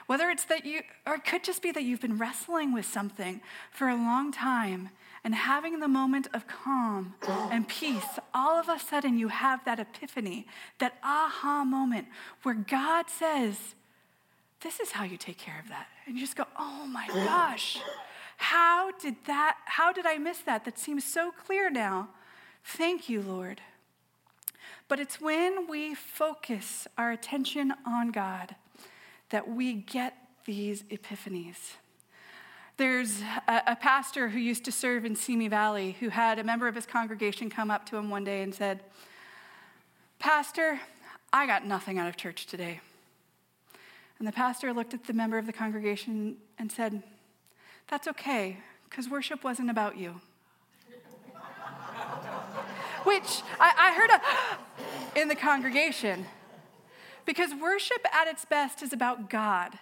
whether 0.08 0.30
it's 0.30 0.45
that 0.45 0.65
you, 0.65 0.82
or 1.06 1.15
it 1.15 1.25
could 1.25 1.43
just 1.43 1.62
be 1.62 1.71
that 1.71 1.84
you've 1.84 2.01
been 2.01 2.17
wrestling 2.17 2.73
with 2.73 2.86
something 2.86 3.41
for 3.71 3.89
a 3.89 3.95
long 3.95 4.32
time 4.32 4.89
and 5.27 5.35
having 5.35 5.81
the 5.81 5.89
moment 5.89 6.25
of 6.33 6.47
calm 6.47 7.13
and 7.27 7.67
peace, 7.67 8.17
all 8.33 8.57
of 8.57 8.69
a 8.69 8.79
sudden 8.79 9.19
you 9.19 9.27
have 9.27 9.59
that 9.65 9.77
epiphany, 9.77 10.47
that 10.79 10.93
aha 11.03 11.65
moment 11.65 12.07
where 12.43 12.55
God 12.55 13.09
says, 13.09 13.75
This 14.61 14.79
is 14.79 14.91
how 14.91 15.03
you 15.03 15.17
take 15.17 15.37
care 15.37 15.59
of 15.61 15.67
that. 15.67 15.87
And 16.05 16.15
you 16.15 16.21
just 16.21 16.37
go, 16.37 16.45
Oh 16.57 16.87
my 16.87 17.07
gosh. 17.07 17.77
How 18.37 18.91
did 19.01 19.15
that, 19.25 19.57
how 19.65 19.91
did 19.91 20.05
I 20.05 20.17
miss 20.17 20.37
that? 20.45 20.63
That 20.63 20.79
seems 20.79 21.03
so 21.03 21.33
clear 21.45 21.69
now. 21.69 22.07
Thank 22.63 23.09
you, 23.09 23.21
Lord. 23.21 23.59
But 24.87 25.01
it's 25.01 25.19
when 25.19 25.67
we 25.67 25.93
focus 25.93 26.87
our 26.97 27.11
attention 27.11 27.73
on 27.85 28.11
God 28.11 28.55
that 29.31 29.49
we 29.49 29.73
get 29.73 30.13
these 30.45 30.83
epiphanies. 30.83 31.73
There's 32.77 33.21
a, 33.47 33.61
a, 33.67 33.75
pastor 33.75 34.29
who 34.29 34.37
used 34.37 34.63
to 34.65 34.71
serve 34.71 35.03
in 35.03 35.15
Simi 35.15 35.47
Valley 35.47 35.97
who 35.99 36.09
had 36.09 36.37
a 36.37 36.43
member 36.43 36.67
of 36.67 36.75
his 36.75 36.85
congregation 36.85 37.49
come 37.49 37.71
up 37.71 37.87
to 37.87 37.97
him 37.97 38.11
one 38.11 38.23
day 38.23 38.43
and 38.43 38.53
said, 38.53 38.81
Pastor, 40.19 40.79
I 41.33 41.47
got 41.47 41.65
nothing 41.65 41.97
out 41.97 42.07
of 42.07 42.17
church 42.17 42.45
today. 42.45 42.79
And 44.19 44.27
the 44.27 44.31
pastor 44.31 44.73
looked 44.73 44.93
at 44.93 45.05
the 45.05 45.13
member 45.13 45.39
of 45.39 45.47
the 45.47 45.53
congregation 45.53 46.37
and 46.59 46.71
said, 46.71 47.01
that's 47.89 48.07
okay, 48.07 48.57
because 48.89 49.09
worship 49.09 49.43
wasn't 49.43 49.71
about 49.71 49.97
you. 49.97 50.21
Which 53.05 53.41
I, 53.59 53.73
I 53.77 53.93
heard 53.93 54.09
a, 54.11 55.19
in 55.19 55.29
the 55.29 55.35
congregation. 55.35 56.25
Because 57.25 57.51
worship 57.59 58.05
at 58.13 58.27
its 58.27 58.45
best 58.45 58.83
is 58.83 58.93
about 58.93 59.31
God. 59.31 59.79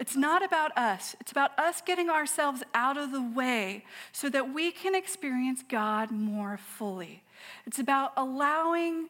It's 0.00 0.16
not 0.16 0.42
about 0.42 0.76
us. 0.78 1.14
It's 1.20 1.30
about 1.30 1.56
us 1.58 1.82
getting 1.82 2.08
ourselves 2.08 2.62
out 2.74 2.96
of 2.96 3.12
the 3.12 3.22
way 3.22 3.84
so 4.12 4.30
that 4.30 4.52
we 4.52 4.72
can 4.72 4.94
experience 4.94 5.62
God 5.68 6.10
more 6.10 6.56
fully. 6.56 7.22
It's 7.66 7.78
about 7.78 8.12
allowing 8.16 9.08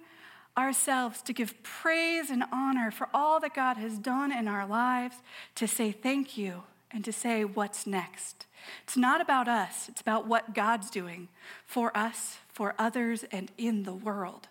ourselves 0.58 1.22
to 1.22 1.32
give 1.32 1.62
praise 1.62 2.28
and 2.28 2.42
honor 2.52 2.90
for 2.90 3.08
all 3.14 3.38
that 3.40 3.54
God 3.54 3.76
has 3.76 3.98
done 3.98 4.32
in 4.32 4.48
our 4.48 4.66
lives, 4.66 5.16
to 5.54 5.68
say 5.68 5.92
thank 5.92 6.36
you, 6.36 6.64
and 6.90 7.04
to 7.04 7.12
say, 7.12 7.44
what's 7.44 7.86
next? 7.86 8.46
It's 8.82 8.96
not 8.96 9.20
about 9.20 9.46
us, 9.46 9.88
it's 9.88 10.00
about 10.00 10.26
what 10.26 10.54
God's 10.54 10.90
doing 10.90 11.28
for 11.64 11.96
us, 11.96 12.38
for 12.48 12.74
others, 12.78 13.24
and 13.30 13.52
in 13.56 13.84
the 13.84 13.94
world. 13.94 14.48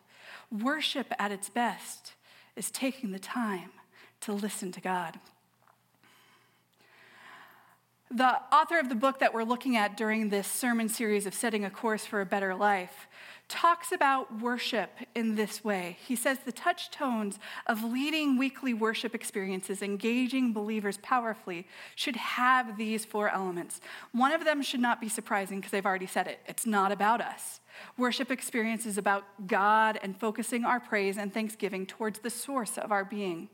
Worship 0.50 1.14
at 1.20 1.34
its 1.34 1.50
best 1.50 2.14
is 2.56 2.72
taking 2.72 3.12
the 3.12 3.20
time 3.20 3.72
to 4.22 4.32
listen 4.32 4.72
to 4.72 4.82
God. 4.82 5.20
The 8.12 8.42
author 8.52 8.80
of 8.80 8.90
the 8.90 8.96
book 8.96 9.20
that 9.20 9.36
we're 9.36 9.44
looking 9.44 9.78
at 9.78 9.96
during 9.96 10.30
this 10.30 10.48
sermon 10.48 10.90
series 10.90 11.28
of 11.28 11.36
Setting 11.36 11.64
a 11.64 11.70
Course 11.70 12.08
for 12.08 12.22
a 12.22 12.26
Better 12.26 12.56
Life 12.56 13.08
talks 13.48 13.92
about 13.92 14.42
worship 14.42 14.90
in 15.14 15.36
this 15.36 15.64
way. 15.64 15.96
He 16.08 16.16
says 16.16 16.40
the 16.40 16.52
touchstones 16.52 17.38
of 17.68 17.84
leading 17.84 18.36
weekly 18.40 18.74
worship 18.74 19.14
experiences, 19.14 19.84
engaging 19.84 20.54
believers 20.54 20.98
powerfully, 21.04 21.68
should 21.94 22.16
have 22.16 22.78
these 22.78 23.06
four 23.06 23.30
elements. 23.30 23.80
One 24.12 24.32
of 24.32 24.44
them 24.44 24.64
should 24.64 24.80
not 24.80 25.00
be 25.00 25.10
surprising 25.10 25.60
because 25.60 25.72
they've 25.72 25.86
already 25.86 26.08
said 26.08 26.26
it. 26.26 26.40
It's 26.48 26.66
not 26.66 26.92
about 26.92 27.22
us. 27.22 27.60
Worship 27.96 28.32
experience 28.32 28.88
is 28.88 28.98
about 28.98 29.24
God 29.46 30.00
and 30.02 30.20
focusing 30.20 30.66
our 30.66 30.80
praise 30.80 31.18
and 31.18 31.32
thanksgiving 31.32 31.86
towards 31.86 32.20
the 32.20 32.32
source 32.32 32.80
of 32.80 32.92
our 32.92 33.06
being. 33.06 33.50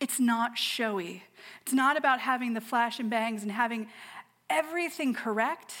It's 0.00 0.20
not 0.20 0.58
showy. 0.58 1.24
It's 1.62 1.72
not 1.72 1.96
about 1.96 2.20
having 2.20 2.54
the 2.54 2.60
flash 2.60 2.98
and 2.98 3.08
bangs 3.08 3.42
and 3.42 3.52
having 3.52 3.88
everything 4.50 5.14
correct 5.14 5.74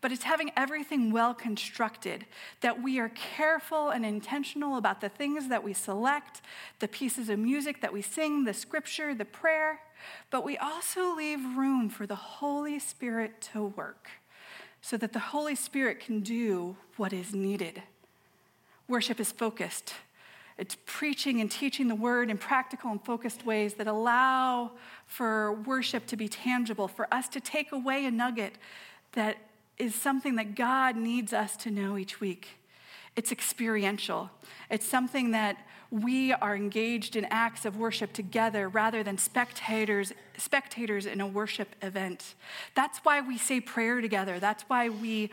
but 0.00 0.12
it's 0.12 0.24
having 0.24 0.52
everything 0.56 1.10
well 1.10 1.34
constructed, 1.34 2.24
that 2.60 2.82
we 2.82 2.98
are 2.98 3.08
careful 3.08 3.90
and 3.90 4.06
intentional 4.06 4.76
about 4.76 5.00
the 5.00 5.08
things 5.08 5.48
that 5.48 5.64
we 5.64 5.72
select, 5.72 6.40
the 6.78 6.88
pieces 6.88 7.28
of 7.28 7.38
music 7.38 7.80
that 7.80 7.92
we 7.92 8.02
sing, 8.02 8.44
the 8.44 8.54
scripture, 8.54 9.14
the 9.14 9.24
prayer, 9.24 9.80
but 10.30 10.44
we 10.44 10.56
also 10.56 11.14
leave 11.16 11.40
room 11.56 11.88
for 11.88 12.06
the 12.06 12.14
Holy 12.14 12.78
Spirit 12.78 13.40
to 13.52 13.64
work 13.64 14.10
so 14.80 14.96
that 14.96 15.12
the 15.12 15.18
Holy 15.18 15.56
Spirit 15.56 15.98
can 15.98 16.20
do 16.20 16.76
what 16.96 17.12
is 17.12 17.34
needed. 17.34 17.82
Worship 18.86 19.18
is 19.18 19.32
focused. 19.32 19.94
It's 20.58 20.76
preaching 20.86 21.40
and 21.40 21.50
teaching 21.50 21.86
the 21.86 21.94
word 21.94 22.30
in 22.30 22.36
practical 22.36 22.90
and 22.90 23.02
focused 23.02 23.46
ways 23.46 23.74
that 23.74 23.86
allow 23.86 24.72
for 25.06 25.52
worship 25.52 26.06
to 26.08 26.16
be 26.16 26.28
tangible, 26.28 26.88
for 26.88 27.12
us 27.14 27.28
to 27.28 27.40
take 27.40 27.70
away 27.70 28.04
a 28.04 28.10
nugget 28.10 28.56
that 29.12 29.38
is 29.78 29.94
something 29.94 30.34
that 30.34 30.56
God 30.56 30.96
needs 30.96 31.32
us 31.32 31.56
to 31.58 31.70
know 31.70 31.96
each 31.96 32.20
week. 32.20 32.58
It's 33.14 33.30
experiential. 33.30 34.30
It's 34.68 34.86
something 34.86 35.30
that 35.30 35.56
we 35.90 36.32
are 36.32 36.54
engaged 36.54 37.16
in 37.16 37.24
acts 37.26 37.64
of 37.64 37.76
worship 37.76 38.12
together 38.12 38.68
rather 38.68 39.02
than 39.02 39.16
spectators 39.16 40.12
spectators 40.36 41.06
in 41.06 41.20
a 41.20 41.26
worship 41.26 41.74
event. 41.82 42.34
That's 42.74 42.98
why 42.98 43.20
we 43.20 43.38
say 43.38 43.60
prayer 43.60 44.00
together. 44.00 44.38
That's 44.38 44.64
why 44.64 44.88
we 44.88 45.30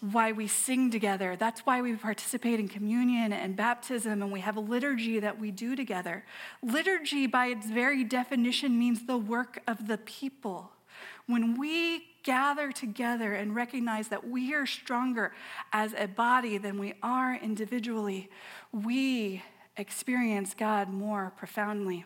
why 0.00 0.32
we 0.32 0.46
sing 0.46 0.90
together. 0.90 1.36
That's 1.36 1.60
why 1.60 1.82
we 1.82 1.94
participate 1.96 2.60
in 2.60 2.68
communion 2.68 3.32
and 3.32 3.56
baptism 3.56 4.22
and 4.22 4.30
we 4.30 4.40
have 4.40 4.56
a 4.56 4.60
liturgy 4.60 5.18
that 5.18 5.38
we 5.38 5.50
do 5.50 5.74
together. 5.74 6.24
Liturgy 6.62 7.26
by 7.26 7.46
its 7.46 7.66
very 7.66 8.04
definition 8.04 8.78
means 8.78 9.06
the 9.06 9.18
work 9.18 9.60
of 9.66 9.88
the 9.88 9.98
people. 9.98 10.72
When 11.26 11.58
we 11.58 12.06
gather 12.22 12.72
together 12.72 13.34
and 13.34 13.54
recognize 13.54 14.08
that 14.08 14.28
we 14.28 14.54
are 14.54 14.66
stronger 14.66 15.32
as 15.72 15.94
a 15.96 16.06
body 16.06 16.58
than 16.58 16.78
we 16.78 16.94
are 17.02 17.34
individually, 17.34 18.30
we 18.72 19.42
experience 19.76 20.54
God 20.54 20.90
more 20.90 21.32
profoundly. 21.36 22.04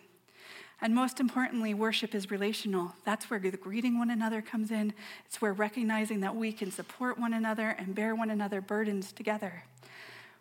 And 0.83 0.93
most 0.93 1.21
importantly, 1.21 1.73
worship 1.73 2.13
is 2.13 2.29
relational. 2.29 2.91
That's 3.05 3.29
where 3.29 3.39
the 3.39 3.51
greeting 3.51 3.97
one 3.97 4.09
another 4.09 4.41
comes 4.41 4.69
in. 4.69 4.93
It's 5.25 5.41
where 5.41 5.53
recognizing 5.53 6.19
that 6.19 6.35
we 6.35 6.51
can 6.51 6.71
support 6.71 7.17
one 7.17 7.31
another 7.31 7.69
and 7.69 7.95
bear 7.95 8.13
one 8.13 8.29
another 8.29 8.59
burdens 8.59 9.13
together. 9.13 9.63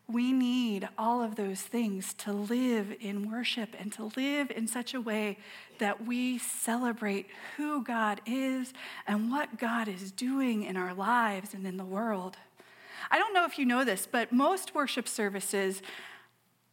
We 0.09 0.33
need 0.33 0.89
all 0.99 1.23
of 1.23 1.37
those 1.37 1.61
things 1.61 2.13
to 2.15 2.33
live 2.33 2.93
in 3.01 3.31
worship 3.31 3.77
and 3.79 3.93
to 3.93 4.11
live 4.17 4.51
in 4.51 4.67
such 4.67 4.95
a 4.95 5.01
way 5.01 5.39
that 5.79 6.05
we 6.05 6.39
celebrate 6.39 7.29
who 7.57 7.85
God 7.85 8.21
is 8.27 8.73
and 9.07 9.31
what 9.31 9.61
God 9.61 9.87
is 9.87 10.11
doing 10.11 10.65
in 10.65 10.77
our 10.77 10.93
lives 10.93 11.55
and 11.55 11.65
in 11.65 11.77
the 11.77 11.85
world. 11.85 12.37
I 13.13 13.19
don't 13.19 13.33
know 13.33 13.45
if 13.45 13.61
you 13.61 13.65
know 13.65 13.85
this, 13.85 14.09
but 14.11 14.33
most 14.33 14.75
worship 14.75 15.07
services 15.07 15.83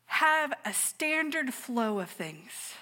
have 0.07 0.53
a 0.65 0.73
standard 0.73 1.53
flow 1.53 1.99
of 1.99 2.09
things 2.09 2.73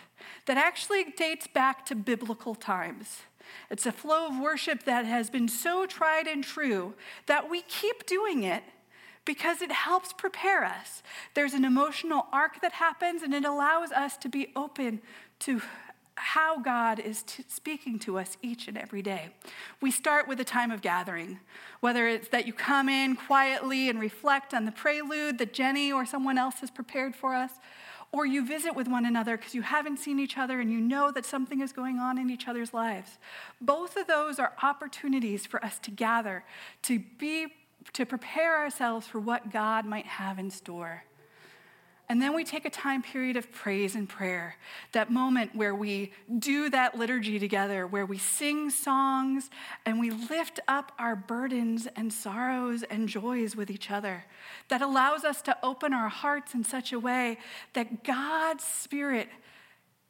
that 0.48 0.58
actually 0.58 1.04
dates 1.16 1.46
back 1.46 1.86
to 1.86 1.96
biblical 1.96 2.56
times. 2.56 3.22
It's 3.70 3.86
a 3.86 3.92
flow 3.92 4.28
of 4.28 4.40
worship 4.40 4.84
that 4.84 5.06
has 5.06 5.30
been 5.30 5.48
so 5.48 5.86
tried 5.86 6.28
and 6.28 6.44
true 6.44 6.96
that 7.28 7.50
we 7.50 7.62
keep 7.62 8.06
doing 8.06 8.44
it 8.44 8.64
because 9.26 9.62
it 9.62 9.72
helps 9.72 10.14
prepare 10.14 10.64
us. 10.64 11.04
There's 11.34 11.54
an 11.54 11.66
emotional 11.66 12.28
arc 12.32 12.62
that 12.62 12.74
happens, 12.74 13.22
and 13.22 13.34
it 13.34 13.44
allows 13.44 13.92
us 13.92 14.16
to 14.18 14.30
be 14.30 14.52
open 14.56 15.02
to 15.40 15.62
how 16.16 16.60
God 16.60 17.00
is 17.00 17.24
t- 17.24 17.44
speaking 17.48 18.00
to 18.00 18.18
us 18.18 18.38
each 18.42 18.68
and 18.68 18.78
every 18.78 19.02
day. 19.02 19.30
We 19.82 19.92
start 19.92 20.28
with 20.28 20.40
a 20.40 20.46
time 20.46 20.72
of 20.72 20.82
gathering, 20.82 21.40
whether 21.82 22.08
it's 22.08 22.30
that 22.30 22.48
you 22.48 22.54
come 22.54 22.90
in 22.90 23.16
quietly 23.16 23.90
and 23.90 24.00
reflect 24.00 24.54
on 24.54 24.66
the 24.66 24.72
prelude 24.72 25.38
that 25.38 25.54
Jenny 25.54 25.92
or 25.92 26.06
someone 26.06 26.38
else 26.38 26.62
has 26.62 26.72
prepared 26.72 27.16
for 27.16 27.36
us, 27.36 27.52
or 28.12 28.26
you 28.26 28.46
visit 28.46 28.76
with 28.76 28.88
one 28.88 29.06
another 29.06 29.38
because 29.38 29.54
you 29.54 29.62
haven't 29.62 29.98
seen 30.00 30.20
each 30.20 30.38
other 30.38 30.60
and 30.60 30.72
you 30.72 30.80
know 30.80 31.12
that 31.12 31.26
something 31.26 31.62
is 31.62 31.72
going 31.74 32.00
on 32.00 32.18
in 32.18 32.30
each 32.30 32.48
other's 32.48 32.74
lives. 32.74 33.18
Both 33.60 33.98
of 33.98 34.08
those 34.08 34.40
are 34.40 34.54
opportunities 34.64 35.46
for 35.46 35.64
us 35.64 35.80
to 35.80 35.92
gather, 35.92 36.44
to 36.84 37.00
be 37.00 37.48
to 37.94 38.06
prepare 38.06 38.58
ourselves 38.58 39.08
for 39.08 39.20
what 39.20 39.52
God 39.52 39.86
might 39.86 40.06
have 40.06 40.40
in 40.40 40.50
store. 40.50 41.04
And 42.10 42.22
then 42.22 42.34
we 42.34 42.46
take 42.46 42.64
a 42.64 42.70
time 42.70 43.04
period 43.04 43.36
of 43.36 43.52
praise 43.52 43.94
and 43.94 44.08
prayer, 44.08 44.56
that 44.94 45.12
moment 45.12 45.54
where 45.54 45.76
we 45.76 46.14
do 46.40 46.70
that 46.70 46.98
liturgy 46.98 47.38
together, 47.38 47.86
where 47.86 48.06
we 48.06 48.18
sing 48.18 48.70
songs 48.70 49.50
and 49.86 50.00
we 50.00 50.12
lift 50.12 50.62
up 50.70 50.94
our 50.98 51.18
burdens 51.18 51.86
and 51.98 52.14
sorrows 52.14 52.84
and 52.84 53.10
joys 53.10 53.58
with 53.58 53.70
each 53.70 53.92
other. 53.92 54.24
That 54.70 54.82
allows 54.82 55.26
us 55.26 55.42
to 55.44 55.58
open 55.62 55.94
our 55.94 56.08
hearts 56.08 56.54
in 56.54 56.64
such 56.64 56.94
a 56.94 57.00
way 57.00 57.40
that 57.74 58.06
God's 58.06 58.64
Spirit 58.64 59.28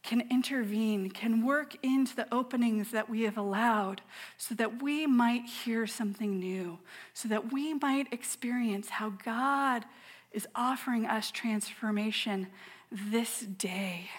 can 0.04 0.22
intervene, 0.30 1.10
can 1.10 1.44
work 1.44 1.76
into 1.84 2.16
the 2.16 2.34
openings 2.34 2.92
that 2.92 3.10
we 3.10 3.24
have 3.24 3.38
allowed 3.38 4.02
so 4.38 4.54
that 4.56 4.82
we 4.82 5.08
might 5.08 5.46
hear 5.46 5.88
something 5.88 6.40
new, 6.40 6.78
so 7.14 7.28
that 7.28 7.52
we 7.52 7.74
might 7.74 8.14
experience 8.14 8.88
how 8.88 9.10
God 9.10 9.84
is 10.32 10.48
offering 10.56 11.06
us 11.06 11.32
transformation 11.32 12.48
this 12.92 13.42
day. 13.42 14.10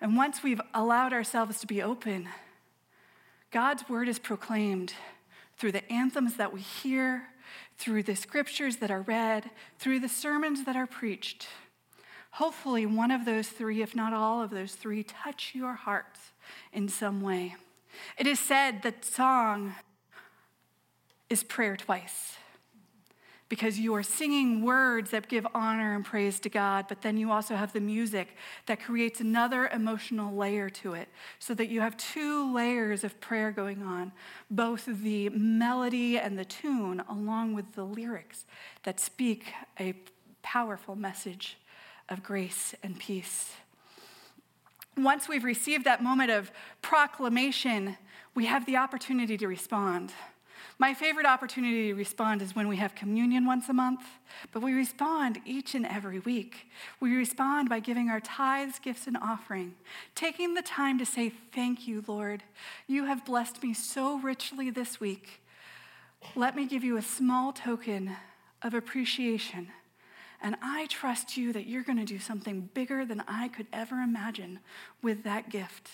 And 0.00 0.16
once 0.16 0.42
we've 0.42 0.60
allowed 0.74 1.12
ourselves 1.12 1.60
to 1.60 1.66
be 1.66 1.82
open, 1.82 2.28
God's 3.50 3.88
word 3.88 4.08
is 4.08 4.18
proclaimed 4.18 4.94
through 5.56 5.72
the 5.72 5.90
anthems 5.92 6.36
that 6.36 6.52
we 6.52 6.60
hear, 6.60 7.28
through 7.76 8.04
the 8.04 8.14
scriptures 8.14 8.76
that 8.76 8.90
are 8.90 9.02
read, 9.02 9.50
through 9.78 10.00
the 10.00 10.08
sermons 10.08 10.64
that 10.64 10.76
are 10.76 10.86
preached. 10.86 11.48
Hopefully, 12.32 12.86
one 12.86 13.10
of 13.10 13.24
those 13.24 13.48
three, 13.48 13.82
if 13.82 13.96
not 13.96 14.12
all 14.12 14.42
of 14.42 14.50
those 14.50 14.74
three, 14.74 15.02
touch 15.02 15.52
your 15.54 15.74
hearts 15.74 16.32
in 16.72 16.88
some 16.88 17.20
way. 17.20 17.56
It 18.16 18.26
is 18.26 18.38
said 18.38 18.82
that 18.82 19.04
song 19.04 19.74
is 21.28 21.42
prayer 21.42 21.76
twice 21.76 22.36
because 23.48 23.78
you 23.78 23.94
are 23.94 24.02
singing 24.02 24.62
words 24.62 25.10
that 25.10 25.28
give 25.28 25.46
honor 25.54 25.94
and 25.94 26.04
praise 26.04 26.38
to 26.40 26.48
God, 26.48 26.86
but 26.88 27.02
then 27.02 27.16
you 27.16 27.32
also 27.32 27.56
have 27.56 27.72
the 27.72 27.80
music 27.80 28.36
that 28.66 28.82
creates 28.82 29.20
another 29.20 29.68
emotional 29.68 30.34
layer 30.34 30.68
to 30.68 30.92
it, 30.92 31.08
so 31.38 31.54
that 31.54 31.68
you 31.68 31.80
have 31.80 31.96
two 31.96 32.54
layers 32.54 33.04
of 33.04 33.18
prayer 33.20 33.50
going 33.50 33.82
on 33.82 34.12
both 34.50 34.84
the 34.86 35.28
melody 35.30 36.18
and 36.18 36.38
the 36.38 36.44
tune, 36.44 37.02
along 37.08 37.54
with 37.54 37.74
the 37.74 37.84
lyrics 37.84 38.44
that 38.82 39.00
speak 39.00 39.46
a 39.80 39.94
powerful 40.42 40.94
message 40.94 41.56
of 42.08 42.22
grace 42.22 42.74
and 42.82 42.98
peace. 42.98 43.52
Once 44.96 45.28
we've 45.28 45.44
received 45.44 45.84
that 45.84 46.02
moment 46.02 46.30
of 46.30 46.50
proclamation, 46.82 47.96
we 48.34 48.46
have 48.46 48.66
the 48.66 48.76
opportunity 48.76 49.36
to 49.36 49.46
respond. 49.46 50.12
My 50.80 50.94
favorite 50.94 51.26
opportunity 51.26 51.88
to 51.88 51.94
respond 51.94 52.40
is 52.40 52.54
when 52.54 52.68
we 52.68 52.76
have 52.76 52.94
communion 52.94 53.46
once 53.46 53.68
a 53.68 53.72
month, 53.72 54.02
but 54.52 54.62
we 54.62 54.72
respond 54.72 55.40
each 55.44 55.74
and 55.74 55.84
every 55.84 56.20
week. 56.20 56.68
We 57.00 57.16
respond 57.16 57.68
by 57.68 57.80
giving 57.80 58.08
our 58.08 58.20
tithes, 58.20 58.78
gifts, 58.78 59.08
and 59.08 59.16
offering, 59.16 59.74
taking 60.14 60.54
the 60.54 60.62
time 60.62 60.96
to 61.00 61.04
say, 61.04 61.32
Thank 61.52 61.88
you, 61.88 62.04
Lord. 62.06 62.44
You 62.86 63.06
have 63.06 63.24
blessed 63.24 63.60
me 63.60 63.74
so 63.74 64.20
richly 64.20 64.70
this 64.70 65.00
week. 65.00 65.42
Let 66.36 66.54
me 66.54 66.64
give 66.64 66.84
you 66.84 66.96
a 66.96 67.02
small 67.02 67.52
token 67.52 68.12
of 68.62 68.72
appreciation. 68.72 69.68
And 70.40 70.54
I 70.62 70.86
trust 70.86 71.36
you 71.36 71.52
that 71.54 71.66
you're 71.66 71.82
going 71.82 71.98
to 71.98 72.04
do 72.04 72.20
something 72.20 72.70
bigger 72.72 73.04
than 73.04 73.24
I 73.26 73.48
could 73.48 73.66
ever 73.72 73.96
imagine 73.96 74.60
with 75.02 75.24
that 75.24 75.50
gift. 75.50 75.90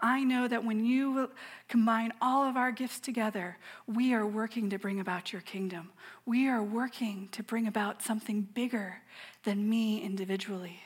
I 0.00 0.22
know 0.22 0.46
that 0.46 0.64
when 0.64 0.84
you 0.84 1.30
combine 1.68 2.12
all 2.22 2.48
of 2.48 2.56
our 2.56 2.70
gifts 2.70 3.00
together, 3.00 3.56
we 3.86 4.14
are 4.14 4.26
working 4.26 4.70
to 4.70 4.78
bring 4.78 5.00
about 5.00 5.32
your 5.32 5.42
kingdom. 5.42 5.90
We 6.24 6.48
are 6.48 6.62
working 6.62 7.28
to 7.32 7.42
bring 7.42 7.66
about 7.66 8.02
something 8.02 8.42
bigger 8.42 8.98
than 9.42 9.68
me 9.68 10.00
individually. 10.00 10.80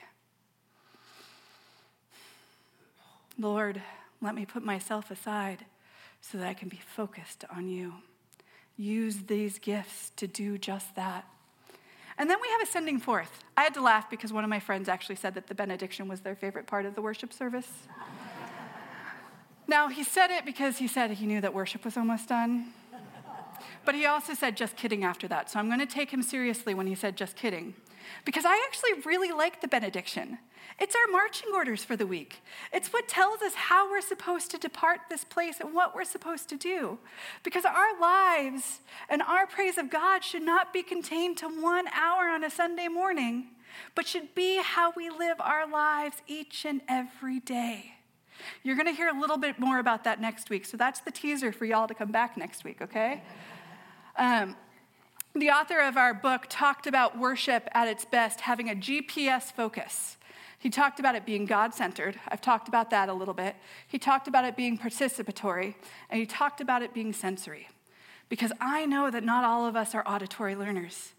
Lord, 3.38 3.82
let 4.22 4.34
me 4.34 4.46
put 4.46 4.64
myself 4.64 5.10
aside 5.10 5.66
so 6.20 6.38
that 6.38 6.46
I 6.46 6.54
can 6.54 6.68
be 6.68 6.80
focused 6.94 7.44
on 7.54 7.68
you. 7.68 7.94
Use 8.78 9.16
these 9.26 9.58
gifts 9.58 10.12
to 10.16 10.26
do 10.26 10.56
just 10.56 10.94
that. 10.96 11.26
And 12.16 12.30
then 12.30 12.38
we 12.40 12.48
have 12.48 12.62
a 12.62 12.66
sending 12.66 12.98
forth. 12.98 13.42
I 13.56 13.62
had 13.62 13.74
to 13.74 13.82
laugh 13.82 14.08
because 14.08 14.32
one 14.32 14.44
of 14.44 14.50
my 14.50 14.60
friends 14.60 14.88
actually 14.88 15.16
said 15.16 15.34
that 15.34 15.48
the 15.48 15.54
benediction 15.54 16.08
was 16.08 16.20
their 16.20 16.36
favorite 16.36 16.66
part 16.66 16.86
of 16.86 16.94
the 16.94 17.02
worship 17.02 17.32
service. 17.32 17.68
Now, 19.72 19.88
he 19.88 20.04
said 20.04 20.30
it 20.30 20.44
because 20.44 20.76
he 20.76 20.86
said 20.86 21.12
he 21.12 21.24
knew 21.24 21.40
that 21.40 21.54
worship 21.54 21.86
was 21.86 21.96
almost 21.96 22.28
done. 22.28 22.74
But 23.86 23.94
he 23.94 24.04
also 24.04 24.34
said, 24.34 24.54
just 24.54 24.76
kidding 24.76 25.02
after 25.02 25.26
that. 25.28 25.50
So 25.50 25.58
I'm 25.58 25.68
going 25.68 25.80
to 25.80 25.86
take 25.86 26.10
him 26.10 26.22
seriously 26.22 26.74
when 26.74 26.86
he 26.86 26.94
said, 26.94 27.16
just 27.16 27.36
kidding. 27.36 27.72
Because 28.26 28.44
I 28.44 28.62
actually 28.68 29.00
really 29.06 29.32
like 29.32 29.62
the 29.62 29.68
benediction. 29.68 30.36
It's 30.78 30.94
our 30.94 31.10
marching 31.10 31.48
orders 31.54 31.82
for 31.82 31.96
the 31.96 32.06
week. 32.06 32.42
It's 32.70 32.92
what 32.92 33.08
tells 33.08 33.40
us 33.40 33.54
how 33.54 33.90
we're 33.90 34.02
supposed 34.02 34.50
to 34.50 34.58
depart 34.58 35.00
this 35.08 35.24
place 35.24 35.58
and 35.58 35.72
what 35.72 35.94
we're 35.94 36.04
supposed 36.04 36.50
to 36.50 36.58
do. 36.58 36.98
Because 37.42 37.64
our 37.64 37.98
lives 37.98 38.80
and 39.08 39.22
our 39.22 39.46
praise 39.46 39.78
of 39.78 39.88
God 39.88 40.22
should 40.22 40.42
not 40.42 40.74
be 40.74 40.82
contained 40.82 41.38
to 41.38 41.48
one 41.48 41.86
hour 41.88 42.28
on 42.28 42.44
a 42.44 42.50
Sunday 42.50 42.88
morning, 42.88 43.46
but 43.94 44.06
should 44.06 44.34
be 44.34 44.60
how 44.62 44.92
we 44.94 45.08
live 45.08 45.40
our 45.40 45.66
lives 45.66 46.16
each 46.26 46.66
and 46.66 46.82
every 46.90 47.40
day. 47.40 47.94
You're 48.62 48.76
going 48.76 48.86
to 48.86 48.92
hear 48.92 49.08
a 49.08 49.18
little 49.18 49.38
bit 49.38 49.58
more 49.58 49.78
about 49.78 50.04
that 50.04 50.20
next 50.20 50.50
week. 50.50 50.64
So 50.64 50.76
that's 50.76 51.00
the 51.00 51.10
teaser 51.10 51.52
for 51.52 51.64
y'all 51.64 51.88
to 51.88 51.94
come 51.94 52.10
back 52.10 52.36
next 52.36 52.64
week, 52.64 52.82
okay? 52.82 53.22
Um, 54.16 54.56
the 55.34 55.50
author 55.50 55.80
of 55.80 55.96
our 55.96 56.12
book 56.12 56.46
talked 56.48 56.86
about 56.86 57.18
worship 57.18 57.68
at 57.72 57.88
its 57.88 58.04
best 58.04 58.42
having 58.42 58.68
a 58.68 58.74
GPS 58.74 59.52
focus. 59.52 60.18
He 60.58 60.70
talked 60.70 61.00
about 61.00 61.14
it 61.14 61.26
being 61.26 61.44
God 61.46 61.74
centered. 61.74 62.20
I've 62.28 62.40
talked 62.40 62.68
about 62.68 62.90
that 62.90 63.08
a 63.08 63.14
little 63.14 63.34
bit. 63.34 63.56
He 63.88 63.98
talked 63.98 64.28
about 64.28 64.44
it 64.44 64.56
being 64.56 64.78
participatory, 64.78 65.74
and 66.08 66.20
he 66.20 66.26
talked 66.26 66.60
about 66.60 66.82
it 66.82 66.94
being 66.94 67.12
sensory. 67.12 67.68
Because 68.28 68.52
I 68.60 68.86
know 68.86 69.10
that 69.10 69.24
not 69.24 69.44
all 69.44 69.66
of 69.66 69.74
us 69.74 69.94
are 69.94 70.06
auditory 70.06 70.54
learners. 70.54 71.14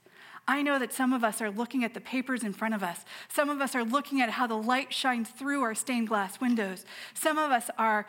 I 0.47 0.61
know 0.61 0.77
that 0.77 0.93
some 0.93 1.13
of 1.13 1.23
us 1.23 1.41
are 1.41 1.49
looking 1.49 1.83
at 1.83 1.93
the 1.93 2.01
papers 2.01 2.43
in 2.43 2.51
front 2.51 2.73
of 2.73 2.83
us. 2.83 3.05
Some 3.29 3.49
of 3.49 3.61
us 3.61 3.75
are 3.75 3.83
looking 3.83 4.21
at 4.21 4.31
how 4.31 4.45
the 4.45 4.57
light 4.57 4.93
shines 4.93 5.29
through 5.29 5.61
our 5.61 5.73
stained 5.73 6.09
glass 6.09 6.41
windows. 6.41 6.85
Some 7.13 7.37
of 7.37 7.51
us 7.51 7.69
are 7.77 8.05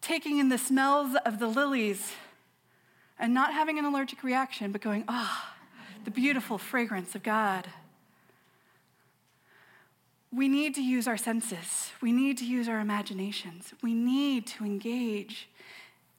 taking 0.00 0.38
in 0.38 0.48
the 0.48 0.58
smells 0.58 1.16
of 1.26 1.40
the 1.40 1.48
lilies 1.48 2.12
and 3.18 3.34
not 3.34 3.52
having 3.52 3.78
an 3.78 3.84
allergic 3.84 4.22
reaction, 4.22 4.70
but 4.70 4.80
going, 4.80 5.04
ah, 5.08 5.54
oh, 5.54 6.02
the 6.04 6.10
beautiful 6.12 6.58
fragrance 6.58 7.16
of 7.16 7.24
God. 7.24 7.66
We 10.30 10.46
need 10.46 10.74
to 10.76 10.82
use 10.82 11.08
our 11.08 11.16
senses. 11.16 11.90
We 12.00 12.12
need 12.12 12.38
to 12.38 12.44
use 12.44 12.68
our 12.68 12.78
imaginations. 12.78 13.74
We 13.82 13.94
need 13.94 14.46
to 14.48 14.64
engage 14.64 15.48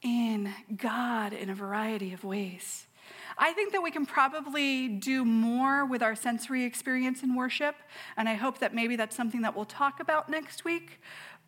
in 0.02 0.52
God 0.76 1.32
in 1.32 1.48
a 1.48 1.54
variety 1.54 2.12
of 2.12 2.24
ways. 2.24 2.86
I 3.42 3.54
think 3.54 3.72
that 3.72 3.82
we 3.82 3.90
can 3.90 4.04
probably 4.04 4.86
do 4.86 5.24
more 5.24 5.86
with 5.86 6.02
our 6.02 6.14
sensory 6.14 6.64
experience 6.64 7.22
in 7.22 7.34
worship, 7.34 7.74
and 8.18 8.28
I 8.28 8.34
hope 8.34 8.58
that 8.58 8.74
maybe 8.74 8.96
that's 8.96 9.16
something 9.16 9.40
that 9.40 9.56
we'll 9.56 9.64
talk 9.64 9.98
about 9.98 10.28
next 10.28 10.62
week. 10.62 11.00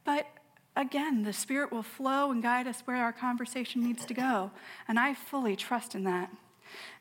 But 0.03 0.27
again, 0.75 1.23
the 1.23 1.35
Spirit 1.35 1.71
will 1.71 1.83
flow 1.83 2.31
and 2.31 2.43
guide 2.43 2.67
us 2.67 2.81
where 2.87 2.97
our 2.97 3.13
conversation 3.13 3.85
needs 3.85 4.07
to 4.07 4.15
go, 4.15 4.53
and 4.89 4.99
I 4.99 5.13
fully 5.13 5.55
trust 5.55 5.95
in 5.95 6.05
that. 6.05 6.31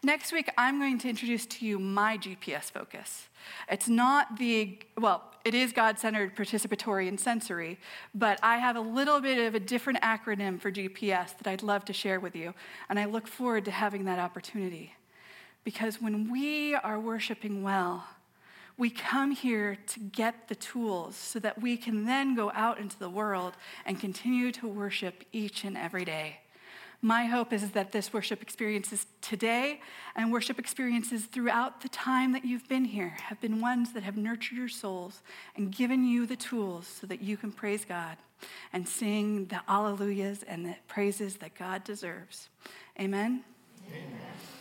Next 0.03 0.31
week, 0.31 0.49
I'm 0.57 0.79
going 0.79 0.97
to 0.99 1.09
introduce 1.09 1.45
to 1.47 1.65
you 1.65 1.79
my 1.79 2.17
GPS 2.17 2.71
focus. 2.71 3.27
It's 3.69 3.87
not 3.87 4.37
the, 4.37 4.79
well, 4.97 5.23
it 5.43 5.53
is 5.53 5.71
God 5.71 5.99
centered, 5.99 6.35
participatory, 6.35 7.07
and 7.07 7.19
sensory, 7.19 7.79
but 8.13 8.39
I 8.43 8.57
have 8.57 8.75
a 8.75 8.81
little 8.81 9.19
bit 9.19 9.39
of 9.45 9.55
a 9.55 9.59
different 9.59 10.01
acronym 10.01 10.59
for 10.59 10.71
GPS 10.71 11.37
that 11.37 11.47
I'd 11.47 11.63
love 11.63 11.85
to 11.85 11.93
share 11.93 12.19
with 12.19 12.35
you, 12.35 12.53
and 12.89 12.99
I 12.99 13.05
look 13.05 13.27
forward 13.27 13.65
to 13.65 13.71
having 13.71 14.05
that 14.05 14.19
opportunity. 14.19 14.93
Because 15.63 16.01
when 16.01 16.31
we 16.31 16.75
are 16.75 16.99
worshiping 16.99 17.63
well, 17.63 18.05
we 18.77 18.89
come 18.89 19.31
here 19.31 19.77
to 19.87 19.99
get 19.99 20.47
the 20.47 20.55
tools 20.55 21.15
so 21.15 21.39
that 21.39 21.61
we 21.61 21.77
can 21.77 22.05
then 22.05 22.35
go 22.35 22.51
out 22.55 22.79
into 22.79 22.97
the 22.97 23.09
world 23.09 23.53
and 23.85 23.99
continue 23.99 24.51
to 24.53 24.67
worship 24.67 25.23
each 25.31 25.63
and 25.63 25.77
every 25.77 26.05
day. 26.05 26.39
My 27.03 27.25
hope 27.25 27.51
is 27.51 27.71
that 27.71 27.91
this 27.91 28.13
worship 28.13 28.43
experiences 28.43 29.07
today 29.21 29.81
and 30.15 30.31
worship 30.31 30.59
experiences 30.59 31.25
throughout 31.25 31.81
the 31.81 31.89
time 31.89 32.31
that 32.33 32.45
you've 32.45 32.67
been 32.69 32.85
here 32.85 33.17
have 33.23 33.41
been 33.41 33.59
ones 33.59 33.93
that 33.93 34.03
have 34.03 34.17
nurtured 34.17 34.57
your 34.57 34.69
souls 34.69 35.23
and 35.55 35.75
given 35.75 36.05
you 36.05 36.27
the 36.27 36.35
tools 36.35 36.85
so 36.85 37.07
that 37.07 37.21
you 37.21 37.37
can 37.37 37.51
praise 37.51 37.85
God 37.85 38.17
and 38.71 38.87
sing 38.87 39.45
the 39.45 39.61
alleluias 39.67 40.43
and 40.47 40.63
the 40.63 40.75
praises 40.87 41.37
that 41.37 41.55
God 41.55 41.83
deserves. 41.83 42.49
Amen. 42.99 43.43
Amen. 43.87 44.60